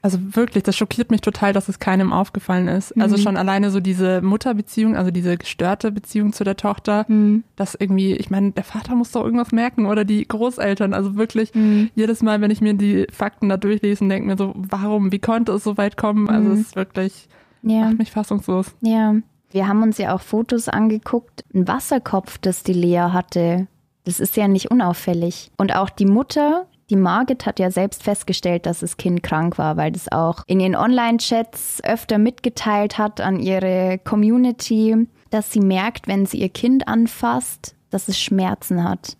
Also 0.00 0.18
wirklich, 0.36 0.62
das 0.62 0.76
schockiert 0.76 1.10
mich 1.10 1.22
total, 1.22 1.52
dass 1.52 1.68
es 1.68 1.80
keinem 1.80 2.12
aufgefallen 2.12 2.68
ist. 2.68 2.92
Also 3.00 3.16
Mhm. 3.16 3.20
schon 3.20 3.36
alleine 3.36 3.72
so 3.72 3.80
diese 3.80 4.22
Mutterbeziehung, 4.22 4.96
also 4.96 5.10
diese 5.10 5.36
gestörte 5.36 5.90
Beziehung 5.90 6.32
zu 6.32 6.44
der 6.44 6.56
Tochter, 6.56 7.04
Mhm. 7.08 7.42
dass 7.56 7.74
irgendwie, 7.74 8.14
ich 8.14 8.30
meine, 8.30 8.52
der 8.52 8.62
Vater 8.62 8.94
muss 8.94 9.10
doch 9.10 9.24
irgendwas 9.24 9.50
merken 9.50 9.86
oder 9.86 10.04
die 10.04 10.26
Großeltern. 10.26 10.94
Also 10.94 11.16
wirklich, 11.16 11.52
Mhm. 11.52 11.90
jedes 11.96 12.22
Mal, 12.22 12.40
wenn 12.40 12.52
ich 12.52 12.60
mir 12.60 12.74
die 12.74 13.08
Fakten 13.12 13.48
da 13.48 13.56
durchlese 13.56 14.04
und 14.04 14.10
denke 14.10 14.28
mir 14.28 14.36
so, 14.38 14.52
warum, 14.56 15.10
wie 15.10 15.18
konnte 15.18 15.50
es 15.52 15.64
so 15.64 15.76
weit 15.76 15.96
kommen? 15.96 16.28
Also 16.30 16.48
Mhm. 16.48 16.54
es 16.54 16.60
ist 16.60 16.76
wirklich, 16.76 17.28
Ja. 17.62 17.80
macht 17.86 17.98
mich 17.98 18.12
fassungslos. 18.12 18.76
Ja, 18.80 19.16
wir 19.50 19.66
haben 19.66 19.82
uns 19.82 19.98
ja 19.98 20.14
auch 20.14 20.20
Fotos 20.20 20.68
angeguckt. 20.68 21.44
Ein 21.54 21.66
Wasserkopf, 21.66 22.38
das 22.38 22.62
die 22.62 22.72
Lea 22.72 23.10
hatte, 23.12 23.66
das 24.04 24.20
ist 24.20 24.36
ja 24.36 24.48
nicht 24.48 24.70
unauffällig. 24.70 25.50
Und 25.56 25.74
auch 25.74 25.90
die 25.90 26.06
Mutter, 26.06 26.66
die 26.90 26.96
Margit, 26.96 27.46
hat 27.46 27.58
ja 27.58 27.70
selbst 27.70 28.02
festgestellt, 28.02 28.66
dass 28.66 28.80
das 28.80 28.96
Kind 28.96 29.22
krank 29.22 29.58
war, 29.58 29.76
weil 29.76 29.92
das 29.92 30.10
auch 30.10 30.42
in 30.46 30.60
ihren 30.60 30.76
Online-Chats 30.76 31.82
öfter 31.84 32.18
mitgeteilt 32.18 32.98
hat 32.98 33.20
an 33.20 33.38
ihre 33.38 33.98
Community, 33.98 35.08
dass 35.30 35.52
sie 35.52 35.60
merkt, 35.60 36.08
wenn 36.08 36.24
sie 36.24 36.38
ihr 36.38 36.48
Kind 36.48 36.88
anfasst, 36.88 37.74
dass 37.90 38.08
es 38.08 38.18
Schmerzen 38.18 38.82
hat. 38.82 39.16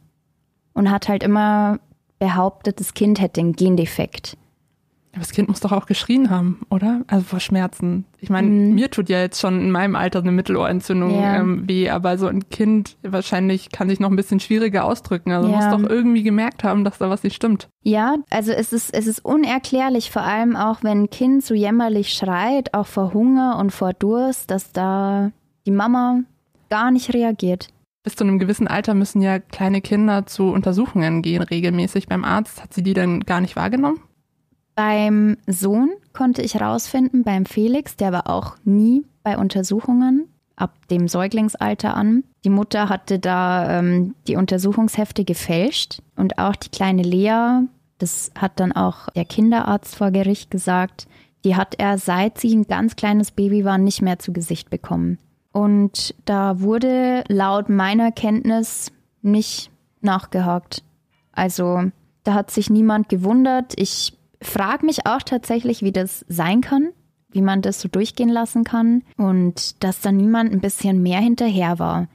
Und 0.72 0.90
hat 0.90 1.08
halt 1.08 1.22
immer 1.22 1.80
behauptet, 2.18 2.80
das 2.80 2.94
Kind 2.94 3.20
hätte 3.20 3.40
einen 3.40 3.54
Gendefekt. 3.54 4.36
Aber 5.18 5.24
das 5.24 5.32
Kind 5.32 5.48
muss 5.48 5.58
doch 5.58 5.72
auch 5.72 5.86
geschrien 5.86 6.30
haben, 6.30 6.60
oder? 6.70 7.00
Also 7.08 7.24
vor 7.24 7.40
Schmerzen. 7.40 8.04
Ich 8.20 8.30
meine, 8.30 8.46
Mhm. 8.48 8.74
mir 8.76 8.88
tut 8.88 9.08
ja 9.08 9.18
jetzt 9.18 9.40
schon 9.40 9.60
in 9.60 9.72
meinem 9.72 9.96
Alter 9.96 10.20
eine 10.20 10.30
Mittelohrentzündung 10.30 11.10
Ja. 11.10 11.34
ähm, 11.40 11.64
weh, 11.68 11.90
aber 11.90 12.16
so 12.18 12.28
ein 12.28 12.48
Kind 12.50 12.96
wahrscheinlich 13.02 13.70
kann 13.72 13.88
sich 13.88 13.98
noch 13.98 14.10
ein 14.10 14.14
bisschen 14.16 14.38
schwieriger 14.38 14.84
ausdrücken. 14.84 15.32
Also 15.32 15.48
Ja. 15.48 15.56
muss 15.56 15.82
doch 15.82 15.90
irgendwie 15.90 16.22
gemerkt 16.22 16.62
haben, 16.62 16.84
dass 16.84 16.98
da 16.98 17.10
was 17.10 17.24
nicht 17.24 17.34
stimmt. 17.34 17.68
Ja, 17.82 18.14
also 18.30 18.52
es 18.52 18.72
ist, 18.72 18.94
es 18.94 19.08
ist 19.08 19.24
unerklärlich, 19.24 20.12
vor 20.12 20.22
allem 20.22 20.54
auch 20.54 20.84
wenn 20.84 21.02
ein 21.02 21.10
Kind 21.10 21.44
so 21.44 21.52
jämmerlich 21.52 22.10
schreit, 22.12 22.72
auch 22.74 22.86
vor 22.86 23.12
Hunger 23.12 23.58
und 23.58 23.72
vor 23.72 23.94
Durst, 23.94 24.52
dass 24.52 24.70
da 24.72 25.32
die 25.66 25.72
Mama 25.72 26.20
gar 26.70 26.92
nicht 26.92 27.12
reagiert. 27.12 27.70
Bis 28.04 28.14
zu 28.14 28.22
einem 28.22 28.38
gewissen 28.38 28.68
Alter 28.68 28.94
müssen 28.94 29.20
ja 29.20 29.40
kleine 29.40 29.80
Kinder 29.80 30.26
zu 30.26 30.44
Untersuchungen 30.52 31.22
gehen, 31.22 31.42
regelmäßig 31.42 32.06
beim 32.06 32.24
Arzt. 32.24 32.62
Hat 32.62 32.72
sie 32.72 32.84
die 32.84 32.94
dann 32.94 33.20
gar 33.20 33.40
nicht 33.40 33.56
wahrgenommen? 33.56 33.98
Beim 34.78 35.38
Sohn 35.48 35.90
konnte 36.12 36.40
ich 36.40 36.60
rausfinden, 36.60 37.24
beim 37.24 37.46
Felix, 37.46 37.96
der 37.96 38.12
war 38.12 38.30
auch 38.30 38.54
nie 38.62 39.04
bei 39.24 39.36
Untersuchungen 39.36 40.28
ab 40.54 40.72
dem 40.88 41.08
Säuglingsalter 41.08 41.96
an. 41.96 42.22
Die 42.44 42.48
Mutter 42.48 42.88
hatte 42.88 43.18
da 43.18 43.80
ähm, 43.80 44.14
die 44.28 44.36
Untersuchungshefte 44.36 45.24
gefälscht 45.24 46.00
und 46.14 46.38
auch 46.38 46.54
die 46.54 46.68
kleine 46.68 47.02
Lea, 47.02 47.62
das 47.98 48.30
hat 48.38 48.60
dann 48.60 48.70
auch 48.70 49.08
der 49.16 49.24
Kinderarzt 49.24 49.96
vor 49.96 50.12
Gericht 50.12 50.48
gesagt, 50.52 51.08
die 51.42 51.56
hat 51.56 51.74
er, 51.78 51.98
seit 51.98 52.38
sie 52.38 52.54
ein 52.54 52.68
ganz 52.68 52.94
kleines 52.94 53.32
Baby 53.32 53.64
war, 53.64 53.78
nicht 53.78 54.00
mehr 54.00 54.20
zu 54.20 54.32
Gesicht 54.32 54.70
bekommen. 54.70 55.18
Und 55.50 56.14
da 56.24 56.60
wurde 56.60 57.24
laut 57.26 57.68
meiner 57.68 58.12
Kenntnis 58.12 58.92
nicht 59.22 59.72
nachgehakt. 60.02 60.84
Also 61.32 61.90
da 62.22 62.34
hat 62.34 62.52
sich 62.52 62.70
niemand 62.70 63.08
gewundert. 63.08 63.72
Ich 63.74 64.17
frage 64.40 64.86
mich 64.86 65.06
auch 65.06 65.22
tatsächlich, 65.22 65.82
wie 65.82 65.92
das 65.92 66.24
sein 66.28 66.60
kann, 66.60 66.90
wie 67.30 67.42
man 67.42 67.62
das 67.62 67.80
so 67.80 67.88
durchgehen 67.88 68.28
lassen 68.28 68.64
kann 68.64 69.02
und 69.16 69.82
dass 69.82 70.00
da 70.00 70.12
niemand 70.12 70.52
ein 70.52 70.60
bisschen 70.60 71.02
mehr 71.02 71.20
hinterher 71.20 71.78
war. 71.78 72.08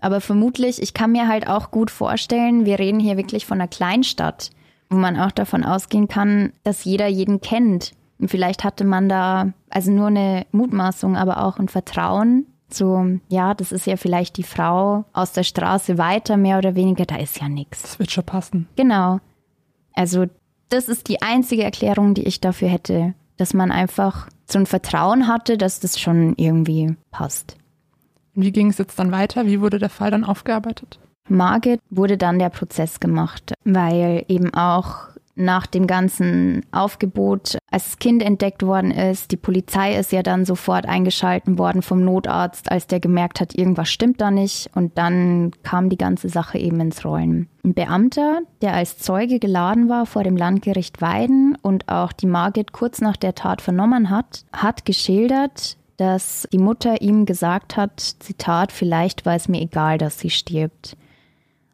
Aber 0.00 0.20
vermutlich, 0.20 0.80
ich 0.80 0.94
kann 0.94 1.12
mir 1.12 1.28
halt 1.28 1.46
auch 1.46 1.70
gut 1.70 1.90
vorstellen, 1.90 2.64
wir 2.64 2.78
reden 2.78 3.00
hier 3.00 3.16
wirklich 3.16 3.46
von 3.46 3.60
einer 3.60 3.68
Kleinstadt, 3.68 4.50
wo 4.88 4.96
man 4.96 5.18
auch 5.18 5.30
davon 5.30 5.64
ausgehen 5.64 6.08
kann, 6.08 6.52
dass 6.64 6.84
jeder 6.84 7.06
jeden 7.06 7.40
kennt. 7.40 7.92
Und 8.18 8.30
vielleicht 8.30 8.64
hatte 8.64 8.84
man 8.84 9.08
da 9.08 9.52
also 9.68 9.90
nur 9.90 10.08
eine 10.08 10.46
Mutmaßung, 10.52 11.16
aber 11.16 11.44
auch 11.44 11.58
ein 11.58 11.68
Vertrauen. 11.68 12.46
So, 12.70 13.04
ja, 13.28 13.54
das 13.54 13.72
ist 13.72 13.86
ja 13.86 13.96
vielleicht 13.96 14.36
die 14.36 14.42
Frau 14.42 15.04
aus 15.12 15.32
der 15.32 15.42
Straße 15.42 15.98
weiter, 15.98 16.36
mehr 16.36 16.58
oder 16.58 16.74
weniger, 16.74 17.04
da 17.04 17.16
ist 17.16 17.40
ja 17.40 17.48
nichts. 17.48 17.82
Das 17.82 17.98
wird 17.98 18.10
schon 18.10 18.24
passen. 18.24 18.68
Genau. 18.76 19.20
Also 19.92 20.26
das 20.70 20.88
ist 20.88 21.08
die 21.08 21.20
einzige 21.22 21.64
Erklärung, 21.64 22.14
die 22.14 22.24
ich 22.24 22.40
dafür 22.40 22.68
hätte, 22.68 23.14
dass 23.36 23.54
man 23.54 23.70
einfach 23.70 24.28
so 24.50 24.58
ein 24.58 24.66
Vertrauen 24.66 25.26
hatte, 25.26 25.58
dass 25.58 25.80
das 25.80 26.00
schon 26.00 26.34
irgendwie 26.36 26.96
passt. 27.10 27.56
Wie 28.34 28.52
ging 28.52 28.70
es 28.70 28.78
jetzt 28.78 28.98
dann 28.98 29.12
weiter? 29.12 29.46
Wie 29.46 29.60
wurde 29.60 29.78
der 29.78 29.90
Fall 29.90 30.10
dann 30.10 30.24
aufgearbeitet? 30.24 30.98
Margit 31.28 31.80
wurde 31.90 32.16
dann 32.16 32.38
der 32.38 32.48
Prozess 32.48 33.00
gemacht, 33.00 33.54
weil 33.64 34.24
eben 34.28 34.52
auch 34.54 35.09
nach 35.40 35.66
dem 35.66 35.86
ganzen 35.86 36.64
Aufgebot, 36.70 37.58
als 37.70 37.84
das 37.84 37.98
Kind 37.98 38.22
entdeckt 38.22 38.64
worden 38.64 38.90
ist, 38.90 39.32
die 39.32 39.36
Polizei 39.36 39.96
ist 39.96 40.12
ja 40.12 40.22
dann 40.22 40.44
sofort 40.44 40.86
eingeschalten 40.86 41.58
worden 41.58 41.82
vom 41.82 42.04
Notarzt, 42.04 42.70
als 42.70 42.86
der 42.86 43.00
gemerkt 43.00 43.40
hat, 43.40 43.54
irgendwas 43.54 43.90
stimmt 43.90 44.20
da 44.20 44.30
nicht. 44.30 44.70
Und 44.74 44.98
dann 44.98 45.52
kam 45.62 45.88
die 45.88 45.98
ganze 45.98 46.28
Sache 46.28 46.58
eben 46.58 46.80
ins 46.80 47.04
Rollen. 47.04 47.48
Ein 47.64 47.74
Beamter, 47.74 48.40
der 48.62 48.74
als 48.74 48.98
Zeuge 48.98 49.38
geladen 49.38 49.88
war 49.88 50.06
vor 50.06 50.24
dem 50.24 50.36
Landgericht 50.36 51.00
Weiden 51.00 51.56
und 51.60 51.88
auch 51.88 52.12
die 52.12 52.26
Margit 52.26 52.72
kurz 52.72 53.00
nach 53.00 53.16
der 53.16 53.34
Tat 53.34 53.62
vernommen 53.62 54.10
hat, 54.10 54.44
hat 54.52 54.84
geschildert, 54.84 55.76
dass 56.00 56.48
die 56.50 56.58
Mutter 56.58 57.02
ihm 57.02 57.26
gesagt 57.26 57.76
hat, 57.76 58.00
Zitat, 58.00 58.72
vielleicht 58.72 59.26
war 59.26 59.34
es 59.34 59.48
mir 59.48 59.60
egal, 59.60 59.98
dass 59.98 60.18
sie 60.18 60.30
stirbt. 60.30 60.96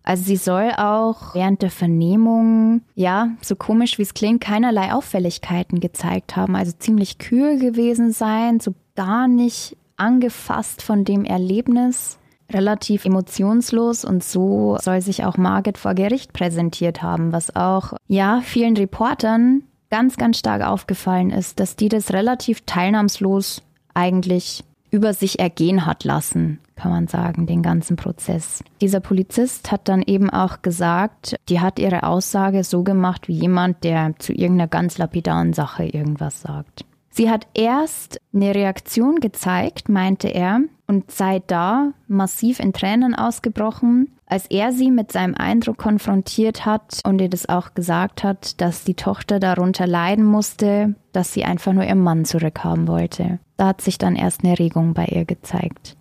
Also 0.06 0.22
sie 0.22 0.36
soll 0.36 0.70
auch 0.76 1.34
während 1.34 1.62
der 1.62 1.70
Vernehmung, 1.70 2.82
ja, 2.94 3.30
so 3.42 3.56
komisch 3.56 3.98
wie 3.98 4.02
es 4.02 4.14
klingt, 4.14 4.40
keinerlei 4.40 4.92
Auffälligkeiten 4.92 5.80
gezeigt 5.80 6.36
haben. 6.36 6.54
Also 6.54 6.72
ziemlich 6.78 7.18
kühl 7.18 7.58
gewesen 7.58 8.12
sein, 8.12 8.60
so 8.60 8.72
gar 8.94 9.26
nicht 9.26 9.76
angefasst 9.96 10.80
von 10.82 11.04
dem 11.04 11.24
Erlebnis, 11.24 12.18
relativ 12.52 13.04
emotionslos 13.04 14.04
und 14.04 14.22
so 14.22 14.78
soll 14.80 15.00
sich 15.00 15.24
auch 15.24 15.36
Margit 15.36 15.76
vor 15.76 15.94
Gericht 15.94 16.32
präsentiert 16.32 17.02
haben, 17.02 17.32
was 17.32 17.56
auch, 17.56 17.94
ja, 18.06 18.42
vielen 18.44 18.76
Reportern 18.76 19.64
ganz, 19.90 20.16
ganz 20.16 20.38
stark 20.38 20.62
aufgefallen 20.62 21.30
ist, 21.30 21.58
dass 21.58 21.74
die 21.74 21.88
das 21.88 22.12
relativ 22.12 22.60
teilnahmslos 22.60 23.62
eigentlich 23.92 24.62
über 24.96 25.12
sich 25.12 25.38
ergehen 25.38 25.84
hat 25.84 26.04
lassen, 26.04 26.58
kann 26.74 26.90
man 26.90 27.06
sagen, 27.06 27.46
den 27.46 27.62
ganzen 27.62 27.96
Prozess. 27.96 28.64
Dieser 28.80 29.00
Polizist 29.00 29.70
hat 29.70 29.88
dann 29.88 30.00
eben 30.00 30.30
auch 30.30 30.62
gesagt, 30.62 31.36
die 31.50 31.60
hat 31.60 31.78
ihre 31.78 32.04
Aussage 32.04 32.64
so 32.64 32.82
gemacht 32.82 33.28
wie 33.28 33.34
jemand, 33.34 33.84
der 33.84 34.14
zu 34.18 34.32
irgendeiner 34.32 34.68
ganz 34.68 34.96
lapidaren 34.96 35.52
Sache 35.52 35.84
irgendwas 35.84 36.40
sagt. 36.40 36.86
Sie 37.16 37.30
hat 37.30 37.46
erst 37.54 38.20
eine 38.34 38.54
Reaktion 38.54 39.20
gezeigt, 39.20 39.88
meinte 39.88 40.28
er, 40.28 40.60
und 40.86 41.10
sei 41.10 41.42
da 41.46 41.92
massiv 42.08 42.60
in 42.60 42.74
Tränen 42.74 43.14
ausgebrochen, 43.14 44.12
als 44.26 44.46
er 44.48 44.70
sie 44.70 44.90
mit 44.90 45.12
seinem 45.12 45.34
Eindruck 45.34 45.78
konfrontiert 45.78 46.66
hat 46.66 47.00
und 47.04 47.18
ihr 47.22 47.30
das 47.30 47.48
auch 47.48 47.72
gesagt 47.72 48.22
hat, 48.22 48.60
dass 48.60 48.84
die 48.84 48.92
Tochter 48.92 49.40
darunter 49.40 49.86
leiden 49.86 50.26
musste, 50.26 50.94
dass 51.12 51.32
sie 51.32 51.46
einfach 51.46 51.72
nur 51.72 51.84
ihren 51.84 52.02
Mann 52.02 52.26
zurückhaben 52.26 52.86
wollte. 52.86 53.38
Da 53.56 53.68
hat 53.68 53.80
sich 53.80 53.96
dann 53.96 54.14
erst 54.14 54.44
eine 54.44 54.58
Regung 54.58 54.92
bei 54.92 55.06
ihr 55.06 55.24
gezeigt. 55.24 55.96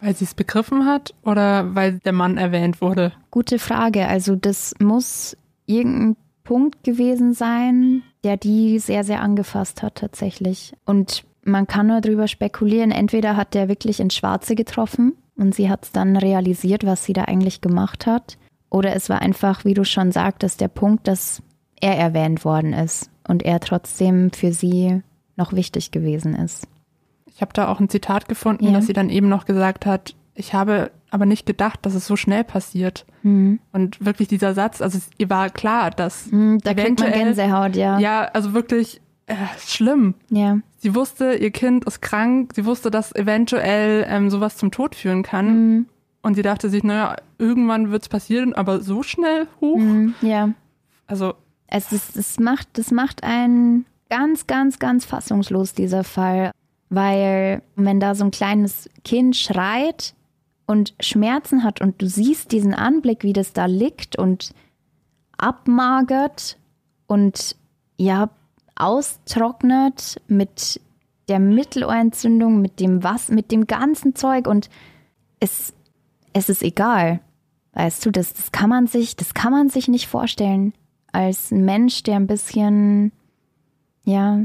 Weil 0.00 0.16
sie 0.16 0.24
es 0.24 0.34
begriffen 0.34 0.84
hat 0.84 1.14
oder 1.22 1.76
weil 1.76 2.00
der 2.00 2.12
Mann 2.12 2.38
erwähnt 2.38 2.80
wurde? 2.80 3.12
Gute 3.30 3.60
Frage. 3.60 4.08
Also 4.08 4.34
das 4.34 4.74
muss 4.80 5.36
irgendein 5.66 6.16
Punkt 6.46 6.84
gewesen 6.84 7.34
sein, 7.34 8.02
der 8.24 8.36
die 8.36 8.78
sehr, 8.78 9.04
sehr 9.04 9.20
angefasst 9.20 9.82
hat 9.82 9.96
tatsächlich. 9.96 10.72
Und 10.86 11.24
man 11.42 11.66
kann 11.66 11.88
nur 11.88 12.00
darüber 12.00 12.28
spekulieren, 12.28 12.90
entweder 12.90 13.36
hat 13.36 13.52
der 13.52 13.68
wirklich 13.68 14.00
ins 14.00 14.14
Schwarze 14.14 14.54
getroffen 14.54 15.12
und 15.36 15.54
sie 15.54 15.68
hat 15.68 15.84
es 15.84 15.92
dann 15.92 16.16
realisiert, 16.16 16.86
was 16.86 17.04
sie 17.04 17.12
da 17.12 17.24
eigentlich 17.24 17.60
gemacht 17.60 18.06
hat. 18.06 18.38
Oder 18.70 18.94
es 18.96 19.08
war 19.10 19.20
einfach, 19.20 19.64
wie 19.64 19.74
du 19.74 19.84
schon 19.84 20.12
sagtest, 20.12 20.60
der 20.60 20.68
Punkt, 20.68 21.06
dass 21.06 21.42
er 21.80 21.96
erwähnt 21.96 22.44
worden 22.44 22.72
ist 22.72 23.10
und 23.28 23.42
er 23.42 23.60
trotzdem 23.60 24.30
für 24.32 24.52
sie 24.52 25.02
noch 25.36 25.52
wichtig 25.52 25.90
gewesen 25.90 26.34
ist. 26.34 26.66
Ich 27.26 27.42
habe 27.42 27.52
da 27.52 27.68
auch 27.68 27.80
ein 27.80 27.90
Zitat 27.90 28.28
gefunden, 28.28 28.66
ja. 28.66 28.72
dass 28.72 28.86
sie 28.86 28.94
dann 28.94 29.10
eben 29.10 29.28
noch 29.28 29.44
gesagt 29.44 29.84
hat, 29.84 30.14
ich 30.34 30.54
habe 30.54 30.90
aber 31.16 31.24
nicht 31.24 31.46
gedacht, 31.46 31.80
dass 31.82 31.94
es 31.94 32.06
so 32.06 32.14
schnell 32.14 32.44
passiert. 32.44 33.06
Mhm. 33.22 33.58
Und 33.72 34.04
wirklich 34.04 34.28
dieser 34.28 34.52
Satz, 34.52 34.82
also 34.82 34.98
ihr 35.16 35.30
war 35.30 35.48
klar, 35.48 35.90
dass 35.90 36.30
mhm, 36.30 36.58
da 36.62 36.74
kriegt 36.74 37.00
man 37.00 37.10
Gänsehaut, 37.10 37.74
ja. 37.74 37.98
Ja, 37.98 38.24
also 38.34 38.52
wirklich 38.52 39.00
äh, 39.24 39.34
schlimm. 39.58 40.14
Ja. 40.28 40.58
Sie 40.76 40.94
wusste, 40.94 41.32
ihr 41.32 41.52
Kind 41.52 41.86
ist 41.86 42.02
krank, 42.02 42.52
sie 42.54 42.66
wusste, 42.66 42.90
dass 42.90 43.14
eventuell 43.14 44.06
ähm, 44.10 44.28
sowas 44.28 44.58
zum 44.58 44.70
Tod 44.70 44.94
führen 44.94 45.22
kann. 45.22 45.46
Mhm. 45.46 45.86
Und 46.20 46.34
sie 46.34 46.42
dachte 46.42 46.68
sich, 46.68 46.84
naja, 46.84 47.16
irgendwann 47.38 47.90
wird 47.90 48.02
es 48.02 48.08
passieren, 48.10 48.52
aber 48.52 48.82
so 48.82 49.02
schnell 49.02 49.46
hoch. 49.62 49.78
Mhm, 49.78 50.14
ja. 50.20 50.50
Also. 51.06 51.32
Es, 51.66 51.92
ist, 51.92 52.14
es, 52.14 52.38
macht, 52.38 52.68
das 52.74 52.90
macht 52.90 53.24
einen 53.24 53.86
ganz, 54.10 54.46
ganz, 54.46 54.78
ganz 54.78 55.06
fassungslos, 55.06 55.72
dieser 55.72 56.04
Fall. 56.04 56.50
Weil 56.90 57.62
wenn 57.74 58.00
da 58.00 58.14
so 58.14 58.24
ein 58.24 58.30
kleines 58.30 58.90
Kind 59.02 59.34
schreit 59.34 60.14
und 60.66 60.94
Schmerzen 61.00 61.62
hat 61.62 61.80
und 61.80 62.02
du 62.02 62.08
siehst 62.08 62.52
diesen 62.52 62.74
Anblick, 62.74 63.22
wie 63.22 63.32
das 63.32 63.52
da 63.52 63.66
liegt 63.66 64.18
und 64.18 64.52
abmagert 65.38 66.58
und 67.06 67.56
ja, 67.96 68.30
austrocknet 68.74 70.20
mit 70.28 70.80
der 71.28 71.38
Mittelohrentzündung, 71.40 72.60
mit 72.60 72.80
dem 72.80 73.02
was, 73.02 73.30
mit 73.30 73.50
dem 73.50 73.66
ganzen 73.66 74.14
Zeug 74.14 74.46
und 74.46 74.68
es, 75.40 75.72
es 76.32 76.48
ist 76.48 76.62
egal. 76.62 77.20
Weißt 77.72 78.06
du, 78.06 78.10
das, 78.10 78.32
das 78.32 78.52
kann 78.52 78.70
man 78.70 78.86
sich, 78.86 79.16
das 79.16 79.34
kann 79.34 79.52
man 79.52 79.68
sich 79.68 79.88
nicht 79.88 80.06
vorstellen. 80.06 80.72
Als 81.12 81.50
ein 81.50 81.64
Mensch, 81.64 82.02
der 82.02 82.16
ein 82.16 82.26
bisschen, 82.26 83.12
ja, 84.04 84.40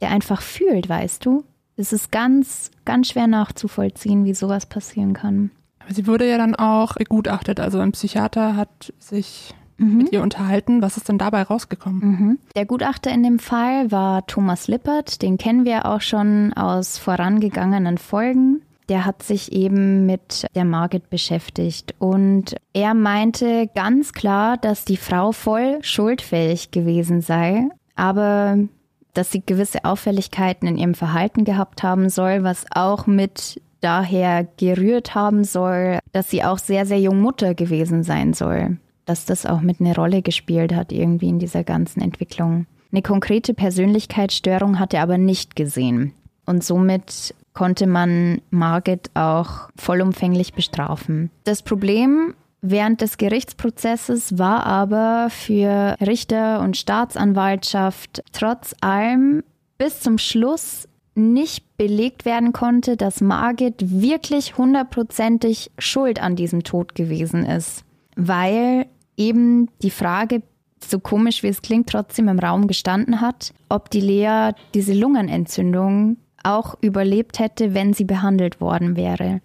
der 0.00 0.10
einfach 0.10 0.42
fühlt, 0.42 0.88
weißt 0.88 1.24
du? 1.24 1.44
Es 1.80 1.94
ist 1.94 2.12
ganz, 2.12 2.70
ganz 2.84 3.08
schwer 3.08 3.26
nachzuvollziehen, 3.26 4.26
wie 4.26 4.34
sowas 4.34 4.66
passieren 4.66 5.14
kann. 5.14 5.50
Aber 5.78 5.94
sie 5.94 6.06
wurde 6.06 6.28
ja 6.28 6.36
dann 6.36 6.54
auch 6.54 6.94
begutachtet. 6.94 7.58
Also 7.58 7.78
ein 7.78 7.92
Psychiater 7.92 8.54
hat 8.54 8.92
sich 8.98 9.54
mhm. 9.78 9.96
mit 9.96 10.12
ihr 10.12 10.22
unterhalten. 10.22 10.82
Was 10.82 10.98
ist 10.98 11.08
denn 11.08 11.16
dabei 11.16 11.42
rausgekommen? 11.42 12.00
Mhm. 12.02 12.38
Der 12.54 12.66
Gutachter 12.66 13.10
in 13.10 13.22
dem 13.22 13.38
Fall 13.38 13.90
war 13.90 14.26
Thomas 14.26 14.68
Lippert. 14.68 15.22
Den 15.22 15.38
kennen 15.38 15.64
wir 15.64 15.86
auch 15.86 16.02
schon 16.02 16.52
aus 16.52 16.98
vorangegangenen 16.98 17.96
Folgen. 17.96 18.60
Der 18.90 19.06
hat 19.06 19.22
sich 19.22 19.50
eben 19.52 20.04
mit 20.04 20.44
der 20.54 20.66
Margit 20.66 21.08
beschäftigt 21.08 21.94
und 21.98 22.56
er 22.74 22.92
meinte 22.92 23.70
ganz 23.74 24.12
klar, 24.12 24.58
dass 24.58 24.84
die 24.84 24.98
Frau 24.98 25.32
voll 25.32 25.78
schuldfähig 25.80 26.72
gewesen 26.72 27.22
sei. 27.22 27.68
Aber 27.94 28.58
dass 29.14 29.30
sie 29.30 29.42
gewisse 29.44 29.84
Auffälligkeiten 29.84 30.68
in 30.68 30.78
ihrem 30.78 30.94
Verhalten 30.94 31.44
gehabt 31.44 31.82
haben 31.82 32.08
soll, 32.08 32.42
was 32.42 32.66
auch 32.70 33.06
mit 33.06 33.60
daher 33.80 34.46
gerührt 34.56 35.14
haben 35.14 35.44
soll, 35.44 35.98
dass 36.12 36.30
sie 36.30 36.44
auch 36.44 36.58
sehr, 36.58 36.86
sehr 36.86 37.00
jung 37.00 37.20
Mutter 37.20 37.54
gewesen 37.54 38.02
sein 38.02 38.34
soll. 38.34 38.78
Dass 39.06 39.24
das 39.24 39.46
auch 39.46 39.60
mit 39.60 39.80
eine 39.80 39.94
Rolle 39.94 40.22
gespielt 40.22 40.74
hat 40.74 40.92
irgendwie 40.92 41.28
in 41.28 41.38
dieser 41.38 41.64
ganzen 41.64 42.00
Entwicklung. 42.00 42.66
Eine 42.92 43.02
konkrete 43.02 43.54
Persönlichkeitsstörung 43.54 44.78
hat 44.78 44.94
er 44.94 45.02
aber 45.02 45.18
nicht 45.18 45.56
gesehen. 45.56 46.12
Und 46.44 46.64
somit 46.64 47.34
konnte 47.52 47.86
man 47.86 48.40
Margit 48.50 49.10
auch 49.14 49.70
vollumfänglich 49.76 50.54
bestrafen. 50.54 51.30
Das 51.44 51.62
Problem 51.62 52.34
Während 52.62 53.00
des 53.00 53.16
Gerichtsprozesses 53.16 54.38
war 54.38 54.66
aber 54.66 55.28
für 55.30 55.96
Richter 56.00 56.60
und 56.60 56.76
Staatsanwaltschaft 56.76 58.22
trotz 58.32 58.74
allem 58.80 59.42
bis 59.78 60.00
zum 60.00 60.18
Schluss 60.18 60.86
nicht 61.14 61.76
belegt 61.76 62.24
werden 62.24 62.52
konnte, 62.52 62.96
dass 62.96 63.20
Margit 63.20 63.76
wirklich 63.78 64.58
hundertprozentig 64.58 65.70
schuld 65.78 66.22
an 66.22 66.36
diesem 66.36 66.62
Tod 66.62 66.94
gewesen 66.94 67.44
ist, 67.44 67.84
weil 68.16 68.86
eben 69.16 69.68
die 69.82 69.90
Frage, 69.90 70.42
so 70.82 70.98
komisch 70.98 71.42
wie 71.42 71.48
es 71.48 71.62
klingt, 71.62 71.88
trotzdem 71.88 72.28
im 72.28 72.38
Raum 72.38 72.66
gestanden 72.66 73.20
hat, 73.20 73.52
ob 73.68 73.90
die 73.90 74.00
Lea 74.00 74.50
diese 74.74 74.94
Lungenentzündung 74.94 76.18
auch 76.42 76.76
überlebt 76.80 77.38
hätte, 77.38 77.74
wenn 77.74 77.92
sie 77.92 78.04
behandelt 78.04 78.60
worden 78.60 78.96
wäre. 78.96 79.40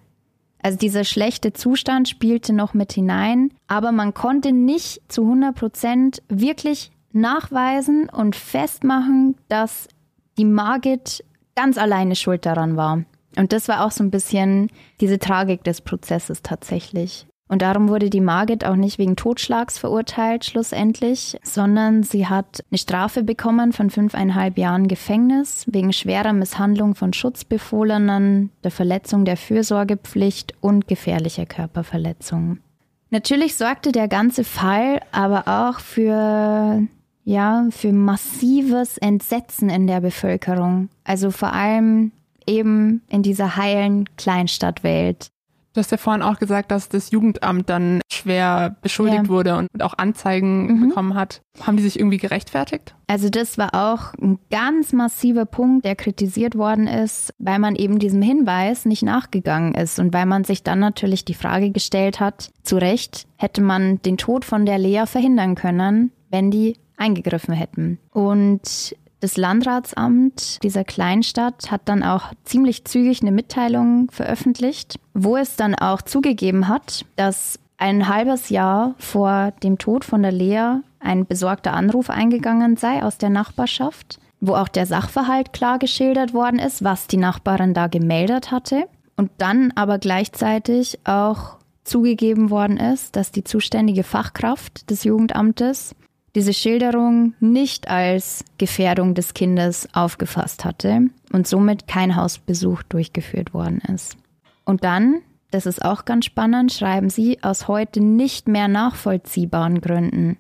Also 0.66 0.80
dieser 0.80 1.04
schlechte 1.04 1.54
Zustand 1.54 2.10
spielte 2.10 2.52
noch 2.52 2.74
mit 2.74 2.92
hinein, 2.92 3.52
aber 3.68 3.92
man 3.92 4.16
konnte 4.16 4.52
nicht 4.52 5.00
zu 5.10 5.22
100 5.22 5.56
Prozent 5.56 6.24
wirklich 6.28 6.90
nachweisen 7.12 8.10
und 8.10 8.36
festmachen, 8.36 9.36
dass 9.48 9.88
die 10.40 10.46
Margit 10.46 11.24
ganz 11.54 11.78
alleine 11.78 12.16
schuld 12.16 12.48
daran 12.48 12.78
war. 12.78 13.04
Und 13.38 13.54
das 13.54 13.68
war 13.68 13.86
auch 13.86 13.92
so 13.92 14.04
ein 14.04 14.10
bisschen 14.10 14.72
diese 15.02 15.20
Tragik 15.20 15.64
des 15.64 15.82
Prozesses 15.82 16.42
tatsächlich. 16.42 17.28
Und 17.48 17.62
darum 17.62 17.90
wurde 17.90 18.10
die 18.10 18.22
Margit 18.22 18.66
auch 18.66 18.76
nicht 18.76 18.98
wegen 18.98 19.16
Totschlags 19.16 19.78
verurteilt 19.78 20.46
schlussendlich, 20.46 21.38
sondern 21.44 22.02
sie 22.02 22.28
hat 22.28 22.64
eine 22.72 22.80
Strafe 22.80 23.24
bekommen 23.24 23.72
von 23.72 23.92
fünfeinhalb 23.92 24.58
Jahren 24.58 24.88
Gefängnis 24.88 25.66
wegen 25.68 25.94
schwerer 25.94 26.34
Misshandlung 26.34 26.96
von 26.96 27.14
Schutzbefohlenen, 27.14 28.50
der 28.64 28.72
Verletzung 28.72 29.26
der 29.26 29.38
Fürsorgepflicht 29.38 30.56
und 30.60 30.88
gefährlicher 30.88 31.46
Körperverletzung. 31.46 32.58
Natürlich 33.12 33.56
sorgte 33.56 33.92
der 33.92 34.08
ganze 34.08 34.44
Fall 34.44 35.00
aber 35.12 35.48
auch 35.48 35.80
für 35.80 36.82
ja, 37.26 37.68
für 37.72 37.92
massives 37.92 38.98
Entsetzen 39.00 39.70
in 39.70 39.88
der 39.88 40.00
Bevölkerung. 40.00 40.90
Also 41.04 41.32
vor 41.32 41.54
allem 41.54 42.12
eben 42.46 43.02
in 43.10 43.24
dieser 43.24 43.56
heilen 43.56 44.06
Kleinstadtwelt. 44.16 45.32
Du 45.76 45.80
hast 45.80 45.92
ja 45.92 45.98
vorhin 45.98 46.22
auch 46.22 46.40
gesagt, 46.40 46.72
dass 46.72 46.88
das 46.88 47.12
Jugendamt 47.12 47.70
dann 47.70 48.00
schwer 48.10 48.78
beschuldigt 48.82 49.24
ja. 49.24 49.28
wurde 49.28 49.58
und 49.58 49.84
auch 49.84 49.94
Anzeigen 49.98 50.68
mhm. 50.68 50.88
bekommen 50.88 51.16
hat. 51.16 51.42
Haben 51.60 51.76
die 51.76 51.84
sich 51.84 52.00
irgendwie 52.00 52.18
gerechtfertigt? 52.18 52.96
Also 53.08 53.30
das 53.30 53.58
war 53.58 53.76
auch 53.76 54.14
ein 54.14 54.40
ganz 54.50 54.94
massiver 54.94 55.46
Punkt, 55.46 55.84
der 55.84 55.98
kritisiert 55.98 56.56
worden 56.56 56.88
ist, 56.88 57.34
weil 57.40 57.60
man 57.60 57.76
eben 57.76 58.00
diesem 58.00 58.22
Hinweis 58.22 58.86
nicht 58.86 59.04
nachgegangen 59.04 59.76
ist 59.76 60.00
und 60.00 60.14
weil 60.14 60.26
man 60.26 60.46
sich 60.46 60.64
dann 60.64 60.80
natürlich 60.80 61.26
die 61.26 61.34
Frage 61.34 61.72
gestellt 61.72 62.22
hat, 62.22 62.52
zu 62.64 62.78
Recht 62.78 63.28
hätte 63.36 63.62
man 63.62 64.02
den 64.02 64.16
Tod 64.16 64.46
von 64.46 64.66
der 64.66 64.78
Lea 64.78 65.04
verhindern 65.06 65.56
können, 65.56 66.14
wenn 66.30 66.52
die 66.52 66.78
eingegriffen 66.96 67.54
hätten. 67.54 68.00
Und 68.12 68.96
das 69.26 69.38
Landratsamt 69.38 70.62
dieser 70.62 70.84
Kleinstadt 70.84 71.72
hat 71.72 71.82
dann 71.86 72.04
auch 72.04 72.32
ziemlich 72.44 72.86
zügig 72.86 73.24
eine 73.24 73.32
Mitteilung 73.32 74.12
veröffentlicht, 74.12 75.00
wo 75.16 75.36
es 75.36 75.56
dann 75.56 75.74
auch 75.74 76.04
zugegeben 76.04 76.68
hat, 76.68 77.08
dass 77.16 77.58
ein 77.78 78.08
halbes 78.08 78.50
Jahr 78.50 78.94
vor 79.00 79.52
dem 79.64 79.80
Tod 79.80 80.06
von 80.06 80.22
der 80.22 80.32
Lea 80.32 80.76
ein 81.00 81.26
besorgter 81.26 81.74
Anruf 81.74 82.12
eingegangen 82.12 82.78
sei 82.78 83.02
aus 83.02 83.18
der 83.18 83.32
Nachbarschaft, 83.32 84.20
wo 84.42 84.54
auch 84.54 84.68
der 84.68 84.86
Sachverhalt 84.86 85.54
klar 85.54 85.80
geschildert 85.80 86.36
worden 86.36 86.60
ist, 86.60 86.84
was 86.84 87.08
die 87.08 87.18
Nachbarin 87.18 87.74
da 87.74 87.88
gemeldet 87.88 88.52
hatte. 88.52 88.88
Und 89.18 89.32
dann 89.40 89.74
aber 89.74 89.98
gleichzeitig 89.98 91.00
auch 91.04 91.58
zugegeben 91.84 92.52
worden 92.52 92.78
ist, 92.78 93.16
dass 93.16 93.32
die 93.32 93.44
zuständige 93.44 94.04
Fachkraft 94.04 94.88
des 94.92 95.04
Jugendamtes 95.04 95.96
diese 96.36 96.54
Schilderung 96.54 97.34
nicht 97.40 97.90
als 97.90 98.44
Gefährdung 98.58 99.16
des 99.16 99.34
Kindes 99.34 99.88
aufgefasst 99.94 100.66
hatte 100.66 101.10
und 101.32 101.48
somit 101.48 101.88
kein 101.88 102.16
Hausbesuch 102.16 102.84
durchgeführt 102.84 103.54
worden 103.54 103.82
ist. 103.94 104.18
Und 104.66 104.84
dann, 104.84 105.22
das 105.52 105.66
ist 105.66 105.84
auch 105.84 106.06
ganz 106.06 106.26
spannend, 106.26 106.72
schreiben 106.72 107.10
sie, 107.10 107.42
aus 107.42 107.68
heute 107.68 108.02
nicht 108.02 108.48
mehr 108.48 108.68
nachvollziehbaren 108.68 109.82
Gründen 109.82 110.38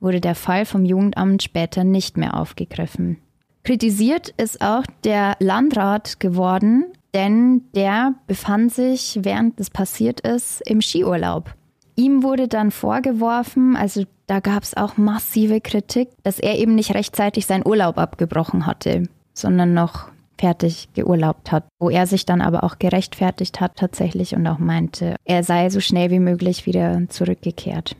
wurde 0.00 0.20
der 0.20 0.34
Fall 0.34 0.64
vom 0.66 0.84
Jugendamt 0.84 1.42
später 1.42 1.84
nicht 1.84 2.16
mehr 2.16 2.34
aufgegriffen. 2.34 3.18
Kritisiert 3.64 4.28
ist 4.36 4.60
auch 4.60 4.84
der 5.04 5.36
Landrat 5.40 6.20
geworden, 6.20 6.84
denn 7.14 7.62
der 7.74 8.14
befand 8.26 8.72
sich, 8.72 9.18
während 9.22 9.58
es 9.58 9.70
passiert 9.70 10.20
ist, 10.20 10.60
im 10.60 10.80
Skiurlaub. 10.80 11.54
Ihm 11.96 12.22
wurde 12.22 12.46
dann 12.46 12.70
vorgeworfen, 12.70 13.74
also 13.74 14.04
da 14.26 14.40
gab 14.40 14.62
es 14.62 14.76
auch 14.76 14.98
massive 14.98 15.60
Kritik, 15.60 16.10
dass 16.22 16.38
er 16.38 16.58
eben 16.58 16.74
nicht 16.74 16.94
rechtzeitig 16.94 17.46
seinen 17.46 17.66
Urlaub 17.66 17.96
abgebrochen 17.96 18.66
hatte, 18.66 19.08
sondern 19.32 19.72
noch 19.72 20.08
fertig 20.38 20.88
geurlaubt 20.94 21.50
hat, 21.50 21.64
wo 21.78 21.88
er 21.88 22.06
sich 22.06 22.26
dann 22.26 22.42
aber 22.42 22.64
auch 22.64 22.78
gerechtfertigt 22.78 23.60
hat 23.60 23.76
tatsächlich 23.76 24.34
und 24.34 24.46
auch 24.46 24.58
meinte, 24.58 25.16
er 25.24 25.42
sei 25.42 25.70
so 25.70 25.80
schnell 25.80 26.10
wie 26.10 26.20
möglich 26.20 26.66
wieder 26.66 27.08
zurückgekehrt. 27.08 27.96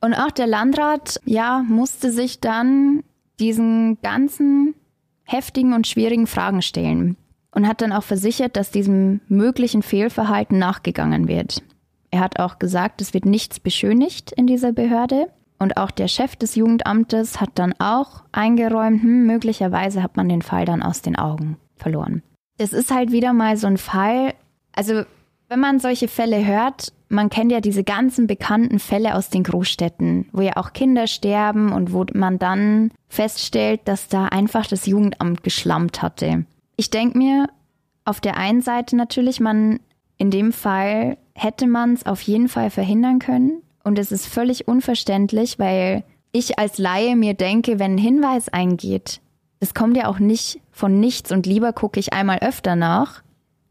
Und 0.00 0.14
auch 0.14 0.30
der 0.32 0.48
Landrat, 0.48 1.20
ja, 1.24 1.62
musste 1.68 2.10
sich 2.10 2.40
dann 2.40 3.04
diesen 3.38 3.98
ganzen 4.02 4.74
heftigen 5.24 5.72
und 5.74 5.86
schwierigen 5.86 6.26
Fragen 6.26 6.62
stellen 6.62 7.16
und 7.52 7.68
hat 7.68 7.82
dann 7.82 7.92
auch 7.92 8.02
versichert, 8.02 8.56
dass 8.56 8.70
diesem 8.70 9.20
möglichen 9.28 9.82
Fehlverhalten 9.82 10.58
nachgegangen 10.58 11.28
wird. 11.28 11.62
Er 12.10 12.20
hat 12.20 12.38
auch 12.38 12.58
gesagt, 12.58 13.00
es 13.00 13.14
wird 13.14 13.24
nichts 13.24 13.60
beschönigt 13.60 14.32
in 14.32 14.46
dieser 14.46 14.72
Behörde. 14.72 15.28
Und 15.58 15.76
auch 15.76 15.90
der 15.90 16.08
Chef 16.08 16.36
des 16.36 16.54
Jugendamtes 16.54 17.40
hat 17.40 17.50
dann 17.54 17.74
auch 17.78 18.22
eingeräumt, 18.32 19.02
hm, 19.02 19.26
möglicherweise 19.26 20.02
hat 20.02 20.16
man 20.16 20.28
den 20.28 20.42
Fall 20.42 20.64
dann 20.64 20.82
aus 20.82 21.02
den 21.02 21.16
Augen 21.16 21.58
verloren. 21.76 22.22
Das 22.56 22.72
ist 22.72 22.90
halt 22.90 23.12
wieder 23.12 23.32
mal 23.32 23.56
so 23.56 23.66
ein 23.66 23.76
Fall, 23.76 24.34
also 24.72 25.02
wenn 25.48 25.60
man 25.60 25.80
solche 25.80 26.08
Fälle 26.08 26.46
hört, 26.46 26.92
man 27.08 27.28
kennt 27.28 27.50
ja 27.50 27.60
diese 27.60 27.82
ganzen 27.82 28.26
bekannten 28.26 28.78
Fälle 28.78 29.16
aus 29.16 29.30
den 29.30 29.42
Großstädten, 29.42 30.28
wo 30.32 30.42
ja 30.42 30.56
auch 30.56 30.72
Kinder 30.72 31.08
sterben 31.08 31.72
und 31.72 31.92
wo 31.92 32.06
man 32.14 32.38
dann 32.38 32.92
feststellt, 33.08 33.80
dass 33.84 34.08
da 34.08 34.26
einfach 34.26 34.66
das 34.66 34.86
Jugendamt 34.86 35.42
geschlammt 35.42 36.02
hatte. 36.02 36.46
Ich 36.76 36.90
denke 36.90 37.18
mir, 37.18 37.48
auf 38.04 38.20
der 38.20 38.36
einen 38.36 38.62
Seite 38.62 38.96
natürlich, 38.96 39.40
man 39.40 39.80
in 40.18 40.30
dem 40.30 40.52
Fall 40.52 41.18
hätte 41.34 41.66
man 41.66 41.94
es 41.94 42.06
auf 42.06 42.20
jeden 42.22 42.48
Fall 42.48 42.70
verhindern 42.70 43.18
können. 43.18 43.62
Und 43.82 43.98
es 43.98 44.12
ist 44.12 44.26
völlig 44.26 44.68
unverständlich, 44.68 45.58
weil 45.58 46.04
ich 46.32 46.58
als 46.58 46.78
Laie 46.78 47.16
mir 47.16 47.34
denke, 47.34 47.78
wenn 47.78 47.94
ein 47.94 47.98
Hinweis 47.98 48.48
eingeht, 48.48 49.20
das 49.58 49.74
kommt 49.74 49.96
ja 49.96 50.06
auch 50.06 50.18
nicht 50.18 50.60
von 50.70 51.00
nichts 51.00 51.32
und 51.32 51.46
lieber 51.46 51.72
gucke 51.72 52.00
ich 52.00 52.12
einmal 52.12 52.38
öfter 52.38 52.76
nach, 52.76 53.22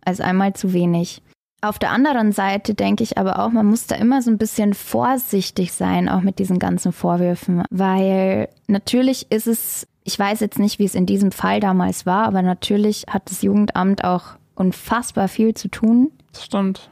als 0.04 0.22
einmal 0.22 0.54
zu 0.54 0.74
wenig. 0.74 1.22
Auf 1.62 1.78
der 1.78 1.92
anderen 1.92 2.32
Seite 2.32 2.74
denke 2.74 3.04
ich 3.04 3.18
aber 3.18 3.40
auch, 3.40 3.50
man 3.50 3.66
muss 3.66 3.88
da 3.88 3.96
immer 3.96 4.22
so 4.22 4.32
ein 4.32 4.38
bisschen 4.38 4.74
vorsichtig 4.74 5.74
sein, 5.74 6.08
auch 6.08 6.22
mit 6.22 6.40
diesen 6.40 6.58
ganzen 6.58 6.94
Vorwürfen, 6.94 7.64
weil 7.70 8.48
natürlich 8.68 9.30
ist 9.30 9.48
es, 9.48 9.88
ich 10.06 10.18
weiß 10.18 10.40
jetzt 10.40 10.60
nicht, 10.60 10.80
wie 10.80 10.86
es 10.86 10.96
in 10.96 11.06
diesem 11.06 11.32
Fall 11.34 11.60
damals 11.60 12.06
war, 12.06 12.26
aber 12.26 12.42
natürlich 12.42 13.06
hat 13.10 13.30
das 13.30 13.42
Jugendamt 13.42 14.06
auch 14.06 14.38
unfassbar 14.56 15.28
viel 15.28 15.54
zu 15.54 15.68
tun. 15.68 16.12
Das 16.32 16.46
stimmt. 16.46 16.90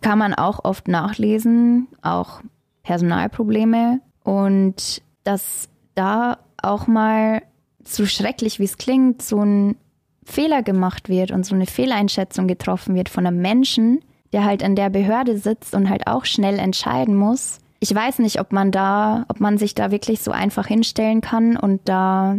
Kann 0.00 0.18
man 0.18 0.34
auch 0.34 0.64
oft 0.64 0.88
nachlesen, 0.88 1.88
auch 2.02 2.40
Personalprobleme 2.82 4.00
und 4.22 5.02
dass 5.24 5.68
da 5.94 6.38
auch 6.62 6.86
mal 6.86 7.42
so 7.84 8.06
schrecklich 8.06 8.58
wie 8.58 8.64
es 8.64 8.78
klingt, 8.78 9.22
so 9.22 9.42
ein 9.42 9.76
Fehler 10.24 10.62
gemacht 10.62 11.08
wird 11.08 11.30
und 11.30 11.44
so 11.44 11.54
eine 11.54 11.66
Fehleinschätzung 11.66 12.48
getroffen 12.48 12.94
wird 12.94 13.08
von 13.08 13.26
einem 13.26 13.40
Menschen, 13.40 14.00
der 14.32 14.44
halt 14.44 14.64
an 14.64 14.74
der 14.74 14.90
Behörde 14.90 15.38
sitzt 15.38 15.74
und 15.74 15.88
halt 15.90 16.06
auch 16.06 16.24
schnell 16.24 16.58
entscheiden 16.58 17.14
muss. 17.14 17.58
Ich 17.80 17.94
weiß 17.94 18.20
nicht, 18.20 18.40
ob 18.40 18.52
man 18.52 18.70
da, 18.70 19.26
ob 19.28 19.40
man 19.40 19.58
sich 19.58 19.74
da 19.74 19.90
wirklich 19.90 20.22
so 20.22 20.30
einfach 20.30 20.66
hinstellen 20.66 21.20
kann 21.20 21.56
und 21.56 21.88
da 21.88 22.38